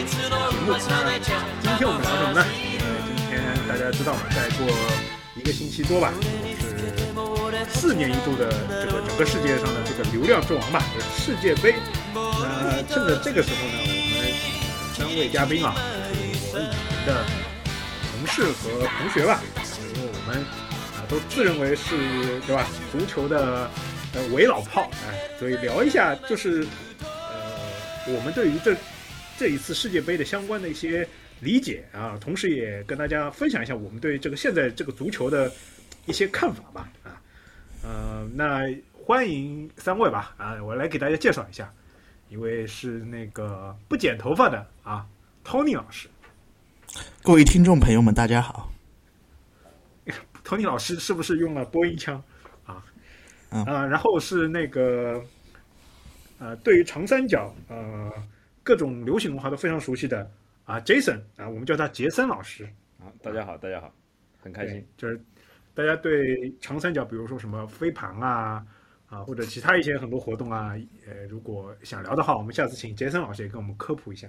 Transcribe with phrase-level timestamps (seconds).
[0.00, 0.30] 今天
[1.86, 2.40] 我们聊什么呢？
[2.80, 3.36] 呃，今天
[3.68, 4.66] 大家知道嘛，再过
[5.36, 8.48] 一个星期多吧，就是四年一度的
[8.80, 11.74] 这个整个世界上的这个流量之王吧，就是世界杯。
[12.14, 13.84] 那趁着这个时候呢，我
[14.16, 14.24] 们
[14.96, 17.22] 三位嘉宾啊，就是我以前的
[18.10, 19.42] 同事和同学吧，
[19.94, 20.40] 因为我们
[20.96, 23.70] 啊都自认为是对吧足球的
[24.14, 26.66] 呃伪老炮，哎，所以聊一下就是
[27.02, 28.74] 呃我们对于这
[29.40, 31.08] 这一次世界杯的相关的一些
[31.40, 35.50] 理解啊，同时也跟大家分享一下我们对这个现在这个足球的
[36.04, 37.16] 一些看法吧啊，
[37.82, 38.60] 呃，那
[38.92, 41.72] 欢迎三位吧啊，我来给大家介绍一下，
[42.28, 45.06] 一位是那个不剪头发的啊
[45.42, 46.06] ，Tony 老师
[47.22, 48.70] 各位听众朋友们，大家好。
[50.44, 52.22] Tony 老师是不是用了播音腔
[52.66, 52.84] 啊？
[53.48, 55.18] 嗯啊，然后是那个
[56.38, 58.12] 呃，对于长三角呃
[58.70, 60.30] 各种流行文化都非常熟悉的
[60.64, 62.64] 啊，Jason 啊，我们叫他杰森老师。
[63.00, 63.92] 啊，大家好，大家好，
[64.38, 65.20] 很开心。，就是
[65.74, 68.64] 大家对长三角，比如说什么飞盘啊
[69.08, 74.28] 啊，或者其他一些很多活动啊，呃，如果想聊的话，我们下次请杰森老师也跟我们科普一下。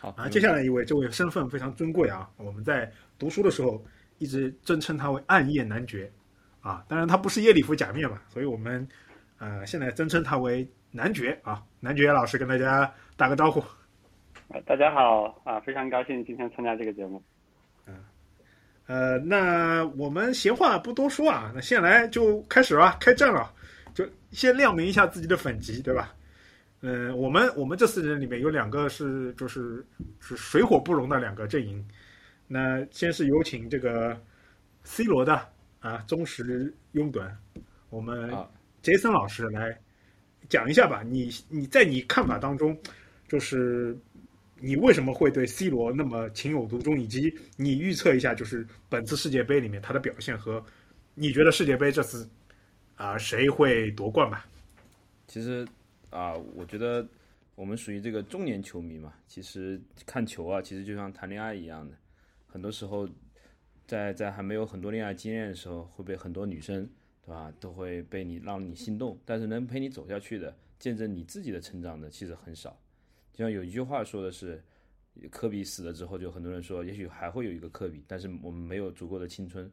[0.00, 3.80] 好啊，接下来一位，这位身份非常尊贵啊，我们在读书的时候
[4.18, 6.10] 一直尊称他为暗夜男爵
[6.62, 8.84] 啊，当然他不是耶里夫假面嘛，所以我们
[9.38, 13.60] 呃现在尊称他为男爵啊，男爵老师跟大家打个招呼。
[14.48, 17.22] 啊，大家好啊，非常高兴今天参加这个节目。
[17.86, 17.94] 嗯
[18.86, 23.52] 呃，那我们闲话不多说啊，那先来就开始吧，开战了，
[23.92, 26.14] 就先亮明一下自己的粉籍，对吧？
[26.80, 29.84] 嗯、我们我们这四人里面有两个是就是
[30.20, 31.86] 是水火不容的两个阵营。
[32.46, 34.18] 那先是有请这个
[34.84, 35.46] C 罗的
[35.80, 37.30] 啊忠实拥趸，
[37.90, 38.48] 我们啊
[38.80, 39.78] 杰森老师来
[40.48, 41.02] 讲一下吧。
[41.02, 42.76] 你你在你看法当中，
[43.28, 43.96] 就是
[44.60, 50.64] 你为什么会对 C 罗那么情有独钟，以及你预测一下，就是本次世界杯里面他的表现和
[51.14, 52.28] 你觉得世界杯这次
[52.96, 54.44] 啊、谁会夺冠吧？
[55.28, 55.66] 其实
[56.10, 57.06] 啊，我觉得
[57.54, 61.94] 我们属于这个中年球迷嘛，其实看球啊，其实就像谈恋爱一样的，
[62.46, 63.08] 很多时候
[63.86, 66.88] 在在还没有很多恋爱经验的时候，会被很多女生
[67.28, 72.74] 对吧，都会被你让你心动，但是能陪你走下去的，见证你自己的成长的，其实很少。
[73.34, 74.64] 就像有一句话说的是，
[75.30, 79.70] 科比死了之后，就很多人说，也许还会有一个科比，但是我们没有足够的青春，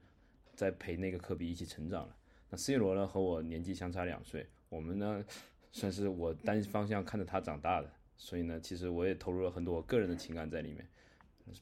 [0.54, 2.18] 在陪那个科比一起成长了。
[2.50, 5.24] 那 C 罗呢，和我年纪相差两岁，我们呢
[5.72, 10.86] 算是我单方向看着他长大的，所以呢，其实我也投入了很多我个人的情感在里面，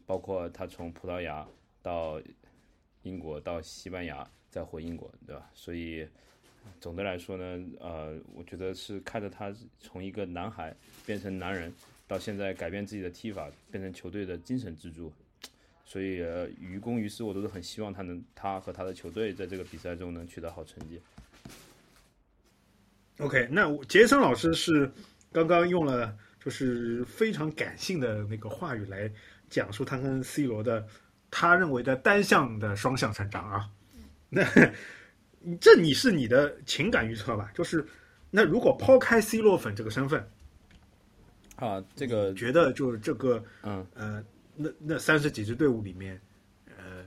[0.08, 1.48] 包括他从葡萄牙
[1.84, 2.20] 到
[3.04, 5.50] 英国到西班牙在回英国，对吧？
[5.56, 6.08] 所以
[6.80, 10.76] 总的来说呢，呃，我觉得是看着他从一个男孩
[11.08, 11.74] 变成男人，
[12.08, 15.12] 到现在改变自己的踢法，变成球队的精神支柱。
[15.84, 21.02] 所以，呃，于公于私，我都是很希望他能，他和他的球队在这个比赛中能取得好成绩。
[23.18, 24.92] OK，那杰森老师是
[25.32, 29.12] 刚刚用了就是非常感性的那个话语来
[29.50, 30.88] 讲述他跟 C 罗的
[31.32, 33.70] 他认为的单向的双向成长啊。
[34.34, 37.52] 那这你是你的情感预测吧？
[37.54, 37.86] 就是
[38.32, 40.26] 那如果抛开 C 罗粉这个身份，
[41.58, 44.24] 啊，这个，觉得就是这个嗯，呃，
[44.56, 46.20] 那那三十几支队伍里面，
[46.78, 47.06] 呃，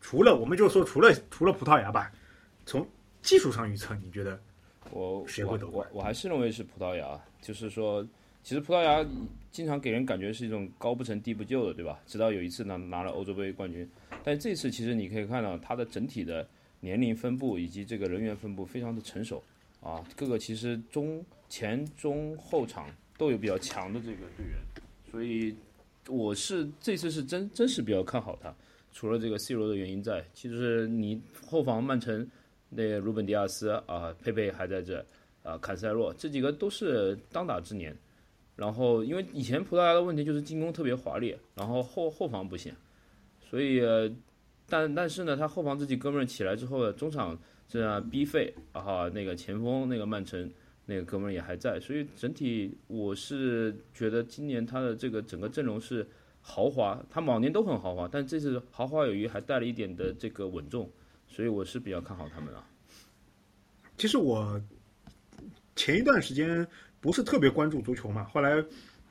[0.00, 2.12] 除了我们就说除了除了葡萄牙吧，
[2.64, 2.86] 从
[3.22, 4.40] 技术上预测，你觉得
[4.90, 8.06] 我我谁会夺冠我我还是认为是葡萄牙，就是说，
[8.46, 9.04] 其实葡萄牙
[9.50, 11.98] 经常给人感觉是一种高不成低不就的，对吧？
[12.06, 13.84] 直到有一次呢拿了欧洲杯冠军，
[14.22, 16.46] 但这次其实你可以看到它的整体的
[16.78, 19.42] 年龄分布以及这个人员分布非常的成熟
[19.80, 22.88] 啊，各个其实中前中后场
[23.18, 24.56] 都有比较强的这个队员，
[25.10, 25.52] 所以
[26.06, 28.54] 我是这次是真真是比较看好他。
[28.92, 32.24] 除了这个 C 罗的原因在，其实你后防曼城
[32.68, 35.04] 那个鲁本迪亚斯啊，佩佩还在这
[35.42, 37.92] 啊，坎塞洛这几个都是当打之年。
[38.56, 42.74] 然后因为以前葡萄牙的问题就是进攻特别华丽，然后后后防不行，
[43.50, 43.80] 所以、
[44.68, 47.38] 但但是呢，他后防这几哥们起来之后呢，中场
[47.68, 50.50] 这样 B 费啊哈，那个前锋那个曼城
[50.86, 56.06] 那个哥们也还在，所以整体我是觉得今年他的这个整个阵容是
[56.40, 60.90] 豪华，他往年都很豪华，但这次豪华有余，还带了一点的这个稳重，
[61.28, 62.66] 所以我是比较看好他们啊。
[63.98, 64.60] 其实我
[65.74, 66.66] 前一段时间
[67.06, 68.60] 不是特别关注足球嘛，后来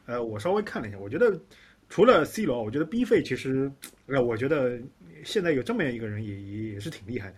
[0.05, 1.39] 呃我稍微看了一下，我觉得
[1.87, 3.71] 除了 C 罗，我觉得 B 费其实
[4.07, 4.77] 呃我觉得
[5.23, 7.35] 现在有这么样一个人也也也是挺厉害的。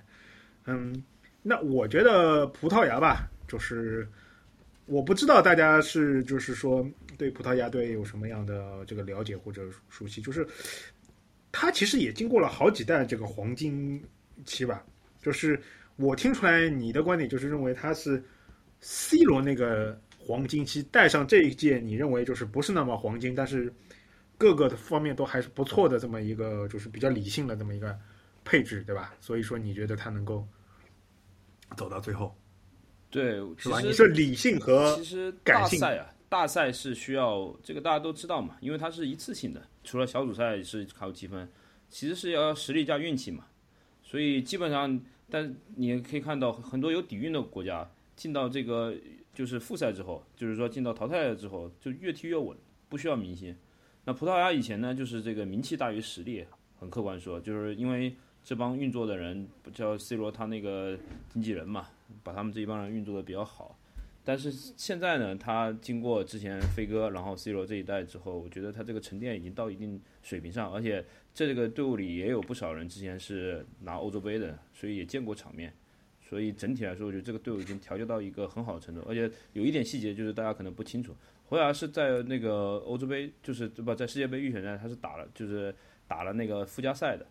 [0.66, 1.04] 嗯，
[1.44, 4.08] 那我觉得葡萄牙吧，就是
[4.88, 6.84] 我不知道大家是就是说
[7.20, 10.48] 对葡萄牙队有什么样的这个了解或者熟悉，就是
[11.52, 14.04] 他其实也经过了好几代这个黄金
[14.44, 14.84] 期吧，
[15.22, 15.62] 就是
[15.98, 18.24] 我听出来你的观点就是认为他是
[18.82, 23.74] C 罗那个黄金期带上这一届，你认为就是不是那么黄金，但是
[24.38, 27.98] 各个的方面都还是不错的这么一个就是比较理性的这么一个
[28.44, 29.14] 配置，对吧？
[29.22, 30.46] 所以说你觉得他能够
[31.78, 32.36] 走到最后，
[33.10, 33.80] 对，是吧？
[33.80, 41.50] 你是理性和其实感性大赛啊，大赛是需要这个大家都知道嘛，因为它是一次性的，除了小组赛是靠积分，
[41.90, 43.46] 其实是要实力加运气嘛。
[44.04, 48.94] 所以基本上，但你也可以看到很多有底蕴的国家进到这个
[49.38, 52.58] 就是复赛之后，就是说进到淘汰赛之后，就越踢越稳，
[52.90, 53.56] 不需要明星。
[54.04, 56.44] 那葡萄牙以前呢，就是这个名气大于实力，
[56.80, 60.98] 很客观说，就是因为这帮运作的人叫 C 罗他那个
[61.30, 61.88] 经纪人嘛，
[62.24, 63.78] 把他们这一帮人运作的比较好。
[64.24, 75.72] 但是现在呢，他经过之前飞哥，然后 C 罗这一代之后，我觉得他这个沉淀已经到一定水平上，而且这个队伍里也有不少人之前是拿欧洲杯的，所以也见过场面。
[76.28, 81.16] 所以整体来说，我觉得这个队伍已经调教到一个很好的程度，而且有一点细节就是大家可能不清楚，
[81.48, 85.74] 侯雅是在那个欧洲杯，就是对吧，在世界杯预选赛他是打了，就是
[86.08, 87.26] 打了那个附加赛的。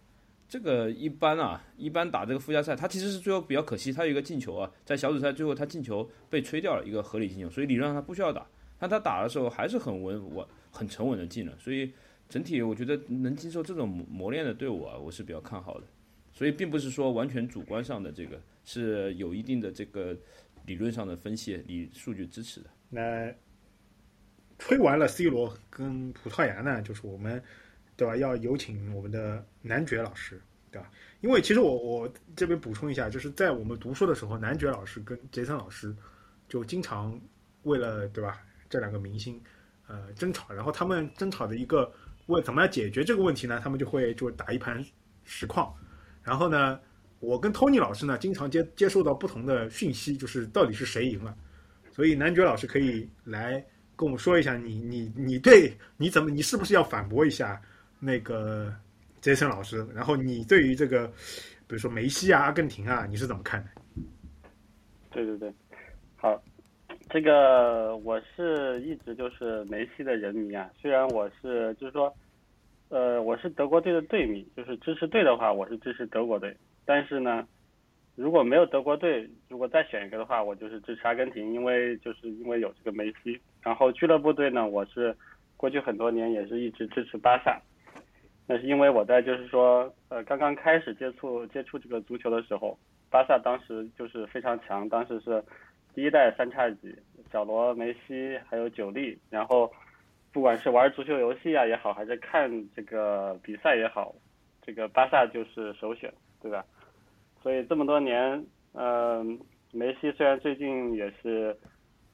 [0.48, 8.46] 这个一般啊，一般打这个附加赛，他其实是最后比较可惜，他有一个进球啊，在小组赛最后他进球被吹掉了一个合理进球，所以理论上他不需要打，
[8.78, 11.93] 但他打的时候还是很稳稳、很沉稳的进了，所以
[12.28, 15.87] 整体我觉得能经受这种磨磨练的队伍啊，我是比较看好的。
[16.36, 20.14] 所以并不是说完全主观上的这个是有一定的这个
[20.66, 22.68] 理论上的分析、理数据支持的。
[22.90, 23.34] 那
[24.58, 27.42] 吹完了 C 罗跟葡萄牙呢，就是我们
[27.96, 28.14] 对吧？
[28.16, 30.38] 要有请我们的男爵老师，
[30.70, 30.90] 对吧？
[31.22, 35.96] 因为其实我我这边补充一下，就是在我们读书的时候，男爵老师跟杰森老师
[36.48, 37.18] 就经常
[37.62, 39.40] 为了对吧这两个明星
[39.86, 41.90] 呃争吵，然后他们争吵的一个
[42.26, 43.58] 为怎么样解决这个问题呢？
[43.64, 44.84] 他们就会就打一盘
[45.24, 45.74] 实况，
[46.26, 46.81] 然后呢，
[47.20, 51.37] 我跟 Tony 老师呢经常接接受到不同的讯息，就是到底是谁赢了，
[51.93, 53.64] 所以男爵老师可以来
[53.94, 57.62] 跟我们说一下你，你你对你怎么你是不是要反驳一下
[58.00, 58.75] 那个
[59.20, 59.87] 杰森老师？
[59.94, 61.06] 然后你对于这个，
[61.69, 63.70] 比如说梅西啊、阿根廷啊，你是怎么看的？
[65.12, 65.55] 对对对，
[66.17, 66.43] 好，
[67.08, 70.69] 这个我是一直就是梅西的人迷啊。
[70.79, 72.14] 虽然我是就是说，
[72.88, 76.56] 呃，我是德国队的队迷，就是支持队的话，我是支持德国队。
[76.84, 77.46] 但是呢，
[78.14, 83.40] 如果没有德国队，如果再选一个的话，我就是支持阿根廷，因为就是因为有这个梅西。
[83.60, 85.14] 然后俱乐部队呢，我是
[85.56, 87.60] 过去很多年也是一直支持巴萨。
[88.46, 92.78] 那是因为我在就是说，呃，刚刚开始接触接触这个足球的时候，
[93.10, 95.42] 巴萨当时就是非常强，当时是
[95.92, 96.94] 第一代三叉戟，
[97.32, 99.69] 小罗、梅西还有九力，然后
[100.36, 104.14] 不管是玩足球游戏啊也好，还是看这个比赛也好，
[104.60, 106.12] 这个巴萨就是首选，
[106.43, 106.62] 对吧？
[107.43, 109.24] 所以这么多年，呃，
[109.72, 111.56] 梅西虽然最近也是。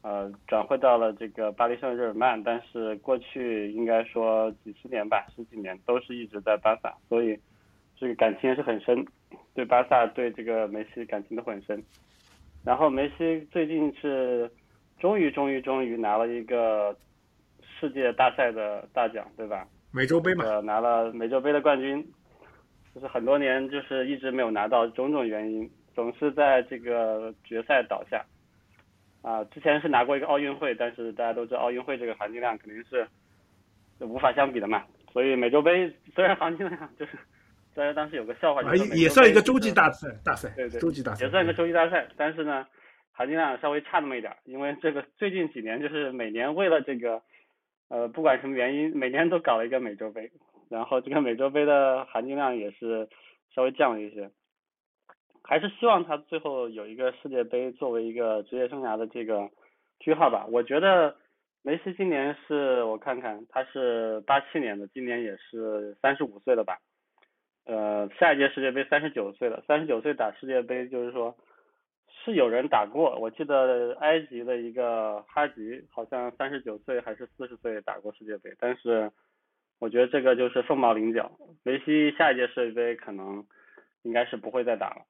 [0.04, 7.38] 呃，转会到了这个巴黎圣日耳曼，但是过去应该说几十年吧，十几年都是一直在巴萨，所以
[7.96, 9.06] 这个感情也是很深，
[9.54, 11.80] 对巴萨对这个梅西感情都很深。
[12.64, 14.50] 然后梅西最近是
[14.98, 16.92] 终于终于终于拿了一个
[17.82, 19.66] 世界大赛的大奖，对吧？
[19.90, 22.00] 美洲杯嘛，呃，拿了美洲杯的冠军，
[22.94, 28.24] 就是很多年就是一直没有拿到，种种原因总是在这个决赛倒下。
[29.22, 33.04] 啊，之前是拿过一个奥运会，但是大家都知道奥运会这个含金量肯定是
[33.98, 34.84] 无法相比的嘛。
[35.12, 37.18] 所以美洲杯虽然含金量就是，
[37.74, 42.66] 虽然当时有个笑话，啊，也算一个洲际大赛，大赛，对对，洲际大赛也算一个洲际大赛，但是呢，
[43.12, 47.22] 含金量稍微差那么一点，因为这个最近几年就是每年为了这个，
[47.92, 50.30] 呃，不管什么原因，每年都搞了一个美洲杯，
[50.70, 53.06] 然后这个美洲杯的含金量也是
[53.54, 54.30] 稍微降了一些。
[55.44, 59.50] 还是希望他最后有一个世界杯作为一个职业生涯的这个
[60.00, 60.46] 句号吧。
[60.48, 61.14] 我觉得
[61.62, 66.78] 梅西今年是我看看他是八七年的，今年也是三十五岁了吧？
[67.66, 71.36] 呃，下一届世界杯三十九岁了，三十九岁打世界杯就是说
[72.24, 73.18] 是有人打过。
[73.18, 79.10] 我记得埃及的一个哈吉好像三十九岁还是四十岁打过世界杯，但是
[79.78, 81.30] 我觉得这个就是凤毛麟角。
[81.62, 83.44] 梅西下一届世界杯可能
[84.02, 85.02] 应该是不会再打了。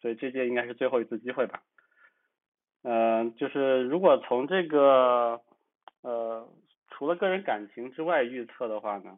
[0.00, 1.62] 所以这届应该是最后一次机会吧。
[2.82, 5.40] 嗯、就是如果从这个
[6.02, 6.48] 呃
[6.90, 9.16] 除了个人感情之外预测的话呢，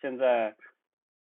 [0.00, 0.54] 现在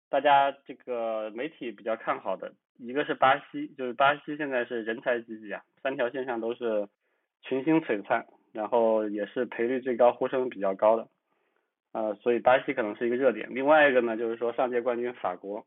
[0.09, 6.87] 大家这个媒体比较看好的一个是巴西，就是巴西现在是人才济济啊，三条线上都是
[7.43, 11.09] 群星璀璨，然后也是赔率最高、呼声比较高的，
[11.93, 13.49] 呃，所以巴西可能是一个热点。
[13.51, 15.65] 另外一个呢，就是说上届冠军法国，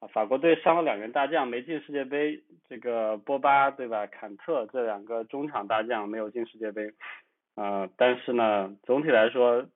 [0.00, 6.92] 啊，法国队伤了两员大将，没进世界杯，这个波巴对吧，坎特这两个中场大将没有进世界杯，
[7.54, 9.66] 呃，但是呢，总体来说，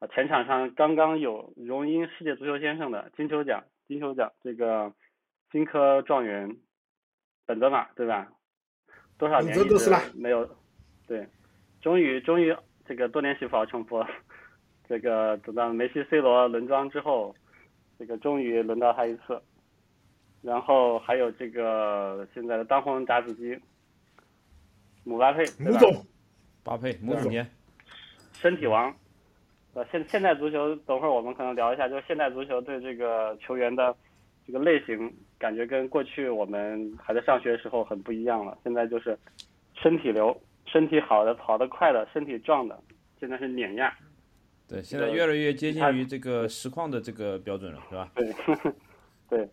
[0.00, 4.92] 啊，前场上刚刚有荣膺世界足球先生的金球奖，金球奖这个
[5.50, 6.56] 金科状元
[7.46, 8.28] 本泽马对吧？
[9.18, 10.48] 多少年一直没有，
[11.06, 11.26] 对，
[11.80, 14.06] 终于终于这个多年媳妇熬成婆，
[14.88, 17.34] 这个等到梅西、C 罗轮装之后，
[17.98, 19.40] 这个终于轮到他一次。
[20.40, 23.58] 然后还有这个现在的当红炸子鸡
[25.04, 26.06] 姆巴佩，对吧母总，
[26.64, 27.46] 巴佩姆总年，
[28.32, 28.94] 身体王。
[29.74, 33.94] 呃，现现代足球，等会儿我们可能聊一下，就是现代足球对这个球员的
[34.50, 38.58] 这个类型，感觉跟过去我们还在上学的时候很不一样了。
[38.64, 39.16] 现在就是
[39.74, 42.76] 身体流，身体好的、跑得快的、身体壮的，
[43.20, 43.92] 现在是碾压。
[44.66, 48.10] 对，现在越来越接近于这个实况的这个标准了，是吧？
[48.14, 48.26] 对，
[49.30, 49.48] 对，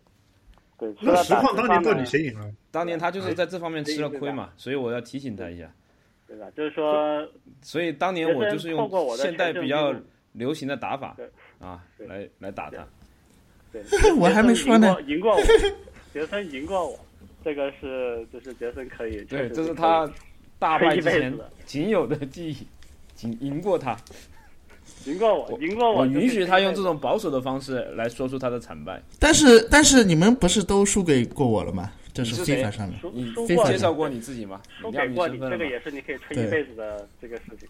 [0.78, 0.94] 对。
[1.22, 2.50] 实况当年到底谁赢了？
[2.72, 5.70] 当年他就是在这方面吃了亏嘛，所以我要提醒他一下。
[6.26, 6.50] 对吧？
[6.56, 7.26] 就是说，
[7.62, 9.94] 所以当年我就是用现代比较
[10.32, 11.26] 流行的打法对
[11.58, 12.86] 啊，来来打他。
[13.72, 13.82] 对，
[14.16, 15.42] 我还没说呢赢过我，
[16.12, 16.98] 杰森赢过我，
[17.44, 20.10] 这个是就是杰森可以，对，这是他
[20.58, 21.32] 大败之前
[21.66, 22.56] 仅有的记忆，
[23.14, 23.96] 仅赢过他。
[25.04, 29.00] 赢过我，赢过我我允许他用这种保守的方式来说出他的惨败。
[29.18, 31.92] 但是但是你们不是都输给过我了吗？
[32.12, 32.96] 这是非法上的。
[32.98, 34.60] 输你介绍过你自己吗？
[34.80, 35.50] 输过你，你身份了吗？
[35.50, 37.68] 这个也是你可以吹对一辈子的这个事情。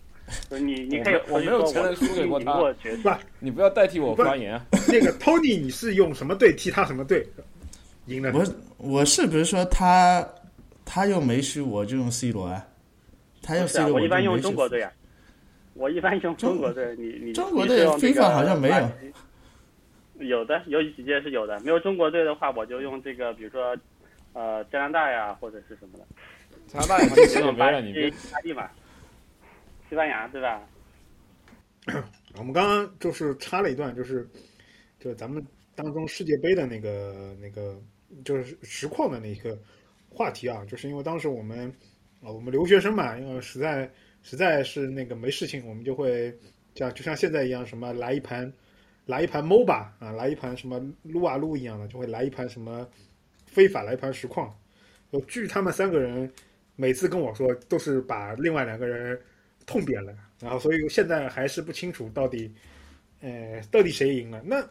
[0.51, 4.65] 就 是你你可以我没有承认输给过他不，你不要代替我发言啊！
[4.89, 7.27] 那个 Tony，你是用什么队踢他什么队
[8.07, 8.33] 赢了？
[8.33, 8.45] 我
[8.77, 10.27] 我是比如说他
[10.85, 12.65] 他用梅西，我就用 C 罗啊。
[13.43, 14.93] 他用不是 C 啊，罗，我一般用中国队啊，
[15.75, 18.91] 我一般用中国队，你你中国队你是用这 FIFA 个好像没有
[20.27, 23.77] 有的有几届是有的，没有中国队的话，我就用这个，比如说
[24.35, 26.05] 呃加拿大呀，或者是什么的，
[26.67, 28.69] 加拿大也进世界杯了，你别意大利嘛，
[29.89, 30.63] 西班牙对吧？
[32.37, 34.29] 我们刚刚就是插了一段，就是
[34.99, 37.81] 就是咱们当中世界杯的那个那个
[38.25, 39.59] 就是实况的那个
[40.11, 41.73] 话题啊，就是因为当时我们
[42.23, 43.91] 啊我们留学生嘛，因为实在
[44.23, 46.37] 实在是那个没事情，我们就会
[46.75, 48.53] 这样就像现在一样，什么来一盘
[49.07, 52.87] 来一盘 MOBA 啊，来一盘什么撸啊撸一样的，就会来一盘什么
[53.47, 54.55] 非法来一盘实况。
[55.11, 56.31] 就据他们三个人
[56.77, 59.19] 每次跟我说，都是把另外两个人
[59.69, 62.51] 痛扁了，然后所以现在还是不清楚到底，
[63.21, 64.43] 呃，到底谁赢了。
[64.43, 64.67] 那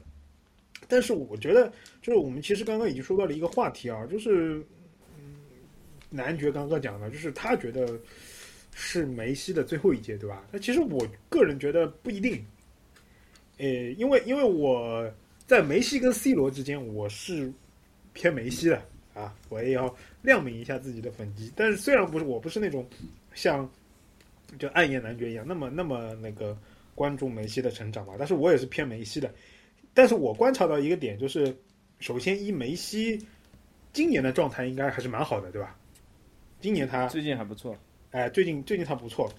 [0.88, 4.62] 但是我觉得，就是我们其实刚刚已经说到了一个话题啊，就是，
[5.18, 5.36] 嗯，
[6.10, 8.00] 男爵刚刚讲的，就是他觉得
[8.74, 10.44] 是梅西的最后一届，对吧？
[10.52, 12.44] 那其实我个人觉得不一定，
[13.58, 15.08] 呃，因为因为我
[15.46, 17.52] 在梅西跟 C 罗之间，我是
[18.14, 18.82] 偏梅西的
[19.14, 21.52] 啊，我也要亮明一下自己的粉基。
[21.56, 22.88] 但是虽然不是我不是那种
[23.34, 23.70] 像
[24.58, 26.58] 就暗夜男爵一样那么那么那个
[26.96, 29.32] 关注梅西的成长吧，但是我也是偏梅西的。
[29.94, 31.56] 但是我观察到一个点，就是
[32.00, 33.20] 首先一梅西
[33.94, 35.76] 今年的状态应该还是蛮好的，对吧？
[36.62, 37.76] 今年他最近还不错。
[38.12, 39.32] 哎，最近最近他不错，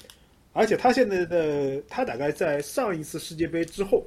[0.53, 4.05] 而且他现在的他大概在上一次世界杯之后，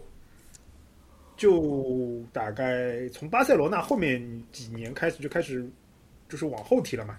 [1.35, 5.67] 就大概从巴塞罗那后面几年开始就开始
[6.29, 7.17] 就是往后踢了嘛，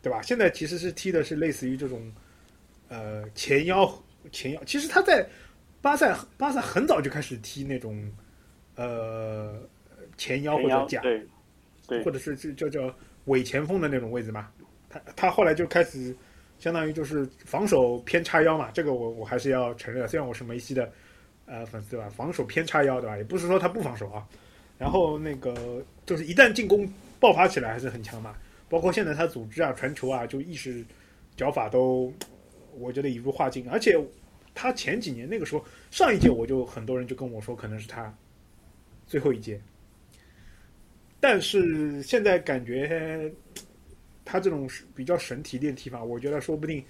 [0.00, 0.22] 对吧？
[0.22, 2.10] 现在其实是踢的是类似于这种
[2.92, 3.90] 呃前腰
[4.30, 5.26] 前腰，其实他在
[5.80, 8.06] 巴塞巴萨很早就开始踢那种
[8.76, 9.54] 呃
[10.18, 11.26] 前腰或者对
[11.88, 12.94] 对或者是就叫叫
[13.24, 14.50] 伪前锋的那种位置嘛。
[14.90, 16.14] 他他后来就开始
[16.58, 20.92] 相当于就是防守偏叉腰嘛，这个我我还是要承认，虽然我是梅西的
[21.46, 24.28] 呃粉丝对吧，防守偏叉腰对吧，也不是说他不防守啊。
[24.78, 26.86] 然后那个就是一旦进攻
[27.18, 28.34] 爆发起来还是很强嘛，
[28.68, 30.84] 包括现在他组织啊、传球啊，就意识、
[31.36, 32.12] 脚法都
[32.78, 33.98] 我觉得一如画境，而且
[34.54, 38.12] 他前几年那个时候上一届我就很多人就跟我说可能是他
[39.06, 39.60] 最后一届。
[41.20, 43.32] 但是现在感觉
[44.24, 46.82] 他这种比较神体练踢法，我觉得说不定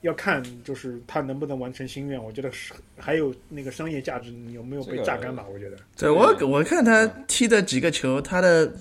[0.00, 2.22] 要看就是他能不能完成心愿。
[2.22, 5.46] 我觉得是还有那个商业价值有没有被榨干吧？
[5.52, 8.72] 我觉得对我我看他踢的几个球，他的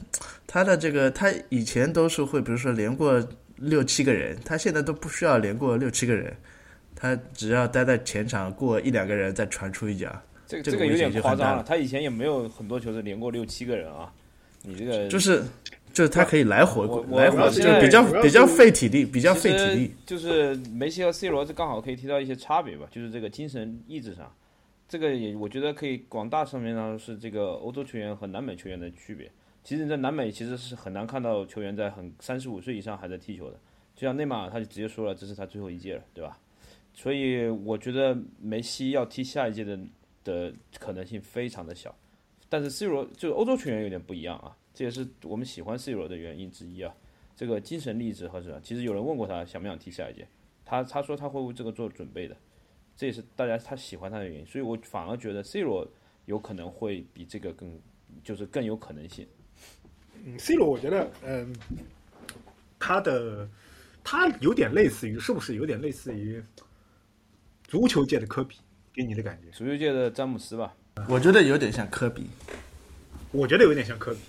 [0.47, 3.23] 他的这个他以前都是会，比如说连过
[3.61, 6.35] 六七个人，他现在都不需要连过六七个人，
[6.95, 10.09] 他只要待在前场过一两个人再传出一脚，
[10.47, 11.63] 这个这个个有点夸张了。
[11.67, 14.11] 他以前也没有很多球是连过六七个人啊。
[14.61, 15.41] 你这个就是
[15.93, 16.85] 就是他可以来回
[17.15, 19.93] 来回，就比较比较费体力，比较费体力。
[20.05, 24.29] 就是梅西和 C 罗，这刚好可以提到一些差别吧，就是这个精神意志上，
[24.87, 29.31] 这个也我觉得可以广大上面呢是这个欧洲球员和南美球员的区别。
[29.63, 33.59] 其实你在南美其实是很难看到球员在很三十五岁以上还在踢球的，
[33.95, 36.39] 就像内马尔他就直接说了，这是他最后一届了，对吧？
[36.93, 39.79] 所以我觉得梅西要踢下一届的
[40.23, 41.95] 的可能性非常的小，
[42.49, 46.93] 但是 C 罗就是欧洲球员有点不一样啊，这也是我们喜欢 C 罗的原因之一啊。
[47.35, 48.59] 这个精神励志和什么？
[48.61, 50.27] 其实有人问过他想不想踢下一届，
[50.65, 52.35] 他他说他会为这个做准备的，
[52.97, 54.45] 这也是大家他喜欢他的原因。
[54.45, 55.87] 所以我反而觉得 C 罗
[56.25, 57.79] 有可能会比这个更
[58.23, 59.25] 就是更有可能性。
[60.31, 61.53] 嗯，C 罗，我觉得，嗯，
[62.77, 63.47] 他的
[64.03, 66.43] 他有点类似于，是不是有点类似于
[67.63, 68.57] 足球界的科比？
[68.93, 69.49] 给你的感觉？
[69.51, 70.75] 足球界的詹姆斯吧，
[71.07, 72.27] 我觉得有点像科比，
[73.31, 74.19] 我觉得有点像科比。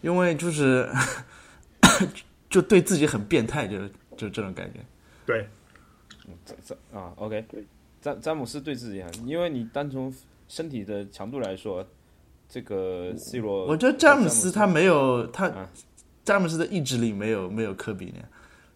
[0.00, 0.88] 因为就是
[2.50, 4.80] 就对自己很变态，就是就这种感觉。
[5.24, 5.46] 对，
[6.44, 7.64] 詹詹啊，OK，对，
[8.00, 10.12] 詹詹姆斯对自己很，因为你单从
[10.48, 11.88] 身体的强度来说，
[12.52, 15.66] 这个 C 罗，我觉得詹姆斯他没有他啊。
[16.22, 18.28] 詹姆斯的意志力没有没有科比那样，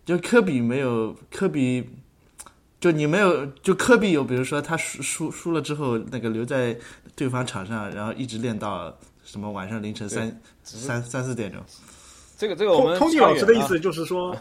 [0.07, 1.87] 就科比没有科比，
[2.81, 6.75] 就你没有就科比有，比如说他输输输了之后，那个留在
[7.15, 8.93] 对方场上，然后一直练到
[9.23, 11.63] 什么晚上凌晨三三三四点钟。
[12.39, 14.35] 这个这个我们通通老师的意思就是说，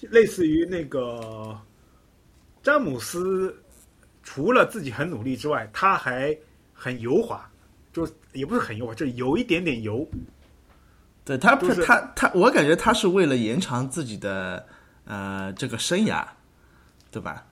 [0.00, 1.56] 类似于那个
[2.60, 3.56] 詹姆斯，
[4.24, 6.36] 除了自己很努力之外，他还
[6.74, 7.48] 很油滑，
[7.94, 10.06] 就也不是很油滑，就有一点点油。
[11.24, 14.66] 对他就是他他，我感觉他是为了延长自己的
[15.06, 16.22] 呃这个生涯，
[17.10, 17.46] 对吧？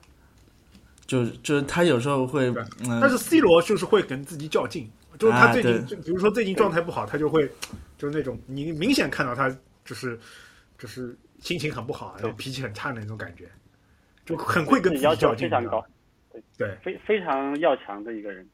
[1.07, 2.53] 就就是他有时候会
[2.87, 7.49] 嗯，但是 C 罗就是会跟自己较劲，就是他啊最近，比如说最近状态不好，他就会
[7.97, 9.49] 就是那种你明显看到他
[9.83, 10.19] 就是
[10.77, 13.49] 就是心情很不好，然后脾气很差的那种感觉，
[14.25, 15.85] 就很会跟自己较劲，非常高你知道吗，
[16.57, 18.47] 对，非非常要强的一个人，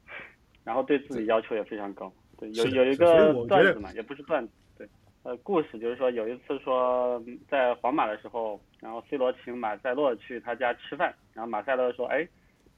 [0.64, 2.12] 然后对自己要求也非常高。
[2.38, 4.88] 对，有有一个段子嘛，也不是段子，对，
[5.24, 12.28] 呃，故事就是说有一次说嗯在皇马的时候，然后 C 罗请马塞洛去他家吃饭，然后马塞洛说，哎，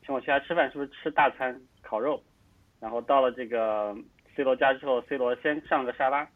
[0.06, 2.22] 请我去他吃饭是不是吃大餐烤肉？
[2.80, 3.96] 然后到了这个
[4.36, 6.28] C 罗家之后，C 罗先上个沙拉，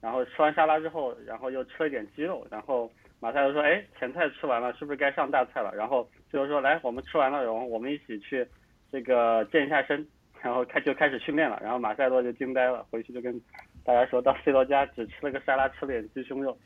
[0.00, 8.46] 然后吃完沙拉之后，然后又吃了一点鸡肉，然后马塞洛说：“哎，前菜吃完了，是不是该上大菜了？”然后 C 罗说：“来，我们吃完了，然后我们一起去
[8.92, 10.06] 这个健一下身，
[10.42, 13.40] 然后开就开始训练了。”然后马塞洛就惊呆了，回去就跟
[13.84, 16.56] 大家说到 C 罗家只吃了个沙拉，吃了点鸡胸肉，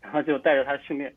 [0.00, 1.14] 然后就带着他训练，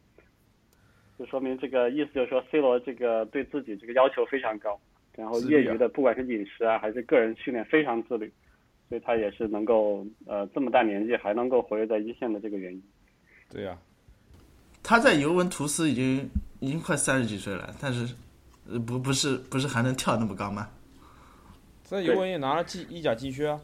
[1.18, 4.80] 就说明这个意思就是说 C 罗这个对自己这个要求非常高，
[5.16, 8.32] 然后业余的不管是饮食啊还是个人训练非常自律。
[8.88, 12.84] 所以他也是能够呃这么大年纪还能够活跃在一线的这个原因。
[13.48, 13.78] 对呀、
[14.82, 16.28] 他在尤文图斯已经
[16.60, 18.16] 已经快三十几岁了，但是
[18.68, 20.68] 呃不不是不是还能跳那么高吗？
[21.90, 23.60] 在尤文也拿了季意甲金靴啊，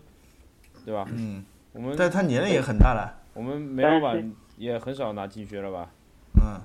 [0.84, 1.08] 对吧？
[1.14, 5.92] 嗯，我们但他年龄也很大了，我们梅老板也很少拿金靴了吧？
[6.42, 6.60] 嗯，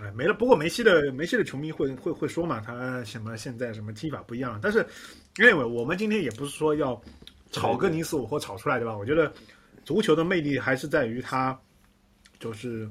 [0.00, 0.32] 哎，没了。
[0.32, 4.60] 不过梅西的梅西的球迷会会会说嘛，他什么现在什么踢法不一样。
[4.62, 4.86] 但是
[5.34, 7.02] ，anyway，我们今天也不是说要
[7.50, 8.96] 吵个你死我活吵出来，对吧？
[8.96, 9.32] 我觉得
[9.84, 11.58] 足球的魅力还是在于它，
[12.38, 12.88] 就是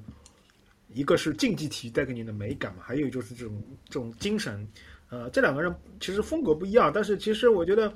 [0.90, 4.68] 一个是竞技体育带给你的美感嘛，还有就是这种这种精神。
[5.10, 7.92] 呃，这两个人其实风格不一样，但是其实我觉得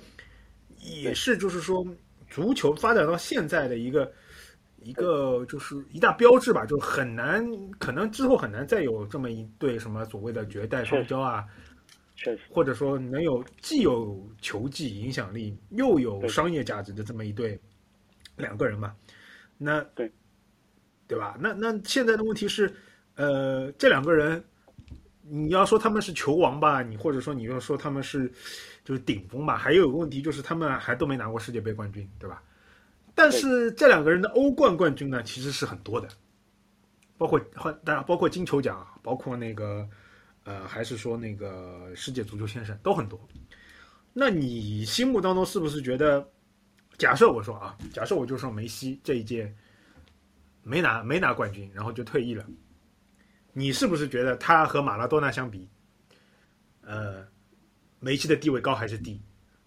[0.79, 1.85] 也是就是说，
[2.29, 4.11] 足球发展到现在的一个。
[4.83, 7.45] 一个就是一大标志吧，就很难，
[7.77, 11.45] 可能之后很难再有这么一对什么所谓的绝代双骄啊，
[12.15, 17.59] 确实，或者说能有既有球技影响力又有商业价值的这么一对
[18.37, 18.95] 两个人吧。
[19.59, 20.11] 那对
[21.07, 21.37] 对吧？
[21.39, 22.73] 那那现在的问题是，
[23.13, 24.43] 呃，这两个人，
[25.23, 28.31] 你要说他们是球王吧，你或者说你要说他们是
[28.83, 32.41] 就是顶峰吧，还有一个问题就是他们还都没拿过世界杯冠军，对吧？
[33.13, 36.07] 但是这两个人的欧冠冠军呢，其实是很多的，
[37.17, 37.39] 包括
[37.83, 39.87] 当然包括金球奖，包括那个
[40.43, 43.19] 呃，还是说那个世界足球先生都很多。
[44.13, 46.27] 那你心目当中是不是觉得，
[46.97, 49.53] 假设我说啊，假设我就说梅西这一届
[50.63, 52.45] 没拿没拿冠军，然后就退役了，
[53.53, 55.67] 你是不是觉得他和马拉多纳相比，
[56.83, 57.25] 呃，
[57.99, 59.21] 梅西的地位高还是低？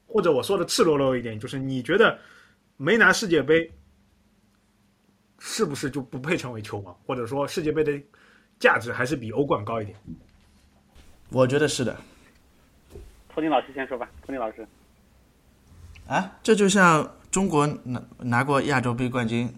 [0.07, 2.18] 或者我说的赤裸裸一点，就是你觉得
[2.77, 3.70] 没拿世界杯
[5.38, 6.94] 是不是就不配成为球王？
[7.07, 8.01] 或者说世界杯的
[8.59, 9.97] 价值还是比欧冠高一点？
[11.31, 11.97] 我觉得是的。
[13.29, 14.66] 托尼老师先说吧，托尼老师。
[16.07, 19.53] 啊，这就像中国拿拿过亚洲杯冠军，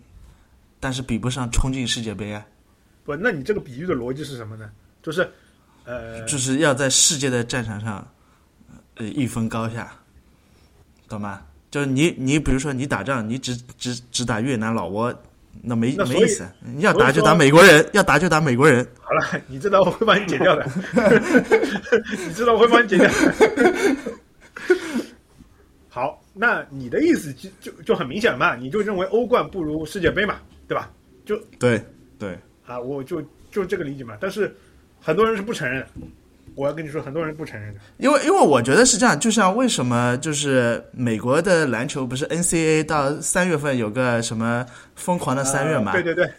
[0.80, 2.46] 但是比不上冲进世界杯啊。
[3.06, 4.68] 不，那你这个比喻的逻辑是什么呢？
[5.02, 5.26] 就是，
[5.84, 8.06] 呃，就是要在世界的战场上，
[8.96, 9.90] 呃，一分高下，
[11.08, 11.40] 懂吗？
[11.70, 15.16] 就是你你比如说你打仗，你只只只打越南、老挝，
[15.62, 16.44] 那没那没意思。
[16.60, 18.86] 你要打就打美国人，要打就打美国人。
[19.00, 20.66] 好了，你知道我会帮你解掉的，
[22.26, 23.08] 你知道我会帮你解掉。
[25.88, 30.90] 好，那你的意思就就就很明显嘛，你就认为欧冠不如世界杯嘛，对吧？
[31.24, 31.82] 就对
[32.18, 34.16] 对，啊，我就就这个理解嘛。
[34.20, 34.54] 但是
[35.00, 35.86] 很多人是不承认的，
[36.54, 37.80] 我要跟你说，很多人不承认的。
[37.98, 45.92] 因为因为我觉得是这样，就像为什么就是美国的篮球不是 NCAA 到三月份有个什么疯狂的三月嘛？
[45.92, 46.30] 啊对对对，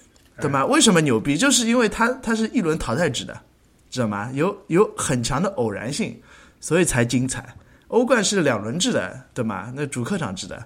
[0.41, 0.65] 对吗？
[0.65, 1.37] 为什么牛逼？
[1.37, 3.39] 就是因为它它是一轮淘汰制的，
[3.89, 4.29] 知道吗？
[4.33, 6.19] 有有很强的偶然性，
[6.59, 7.45] 所以才精彩。
[7.89, 9.71] 欧冠是两轮制的，对吗？
[9.73, 10.61] 那主客场制的，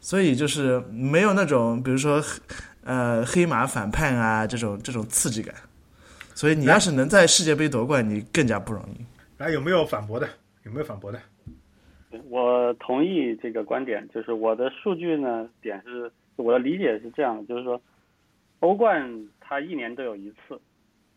[0.00, 2.22] 所以就是没有那种比如说
[2.84, 5.54] 呃黑马反叛啊这种这种刺激感。
[6.34, 9.04] 所以你要是能在世界杯夺冠，你更加不容易。
[9.38, 10.28] 来有没有反驳的？
[10.64, 11.20] 有没有反驳的？
[12.28, 17.80] 我同意这个观点，就是我的数据呢点是，我的理解是这样的，就是说，
[18.60, 20.60] 欧冠它一年都有一次，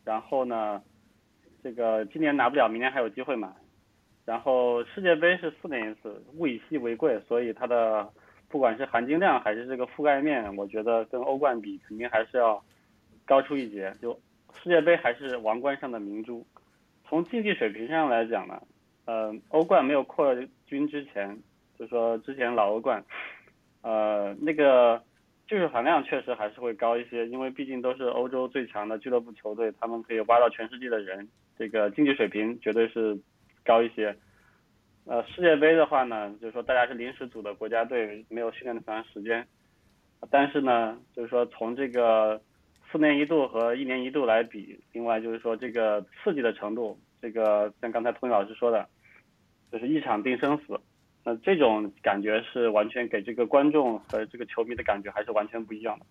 [0.04, 0.82] 然后呢，
[1.63, 3.54] 这个今年拿不了，明年还有机会嘛。
[4.25, 8.08] 然后世界杯是四年一次，物以稀为贵，所以它的
[8.56, 12.63] 不管是含金量还是这个覆盖面，我觉得跟欧冠比肯定还是要
[13.26, 13.94] 高出一截。
[14.02, 14.18] 就
[14.63, 16.41] 世界杯还是王冠上的明珠。
[17.04, 18.62] 从竞技水平上来讲呢，
[19.04, 20.34] 呃，欧冠没有扩
[20.65, 21.38] 军之前，
[21.78, 23.04] 就说之前老欧冠，
[23.82, 25.04] 呃，那个
[25.50, 31.28] 技术含量确实还是会高一些，因为毕竟都是欧洲最强的俱乐部球队，他们可以挖到全世界的人，
[31.60, 33.20] 这个竞技水平绝对是
[33.65, 34.15] 高一些。
[35.06, 39.48] 呃，世界杯的话呢，就是说大家是临时组的国家队，没有训练的长时间，
[40.32, 42.41] 但是呢，就是说从这个
[42.91, 48.88] 四年一度和一年一度来比，另外就是说这个刺激的程度，这个像刚才托尼老师说的，
[49.72, 50.80] 就是一场定生死，
[51.24, 56.06] 那这种感觉是完全给这个观众和这个球迷的感觉还是完全不一样的。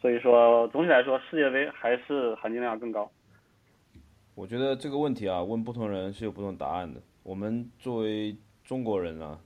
[0.00, 3.10] 所以说，总体来说，世界杯还是含金量更高。
[4.34, 6.98] 我觉得这个问题啊，问不同人是有不同答案的。
[7.22, 9.38] 我们作为中国人啊，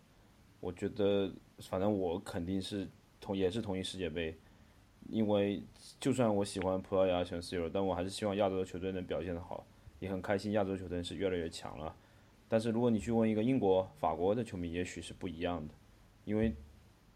[0.60, 2.88] 我觉得反正我肯定是
[3.20, 4.36] 同也是同意世界杯，
[5.08, 5.62] 因为
[5.98, 9.66] 就算我喜欢葡萄牙、喜欢 C 罗，但我还是希望亚洲的球队能表现得好，
[9.98, 11.94] 也很开心亚洲球队是越来越强了。
[12.48, 15.74] 但是如果你去问一个英国、法国的球迷，也许是不一样的，
[16.24, 16.54] 因为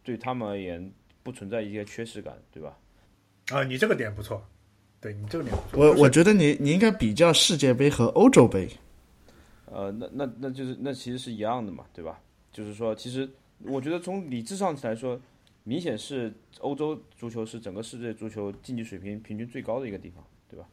[0.02, 0.90] 对他们而言
[1.22, 2.76] 不存在一些缺失感，对吧？
[3.50, 4.42] 啊，你这个点不错，
[5.00, 5.80] 对你这个点不错。
[5.80, 8.68] 我我觉得你你应该比较世界杯和欧洲杯。
[9.72, 12.20] 呃，那那那就是那其实是一样的嘛，对吧？
[12.52, 13.28] 就是说，其实
[13.64, 15.20] 我觉得从理智上来说，
[15.64, 20.66] 明显是欧洲足球是整个世界足球竞技水平平均最高的一个地方，对吧？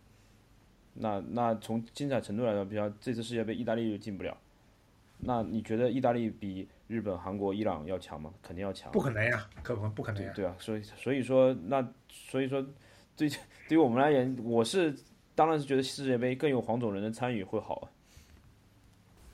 [0.94, 4.38] 那那从精彩程度来说，比方这次世界杯意大利就进不了，
[5.20, 8.34] 那你觉得意大利比日本、韩国、伊朗要强吗？
[8.42, 8.92] 肯定要强。
[8.94, 10.32] 不可能呀，可不不可能呀。
[10.34, 12.66] 对啊，所以所以说那所以说
[13.18, 13.28] 对
[13.68, 14.96] 对于我们而言，我是
[15.36, 17.92] 当然是觉得世界杯更有黄种人的参与会好啊。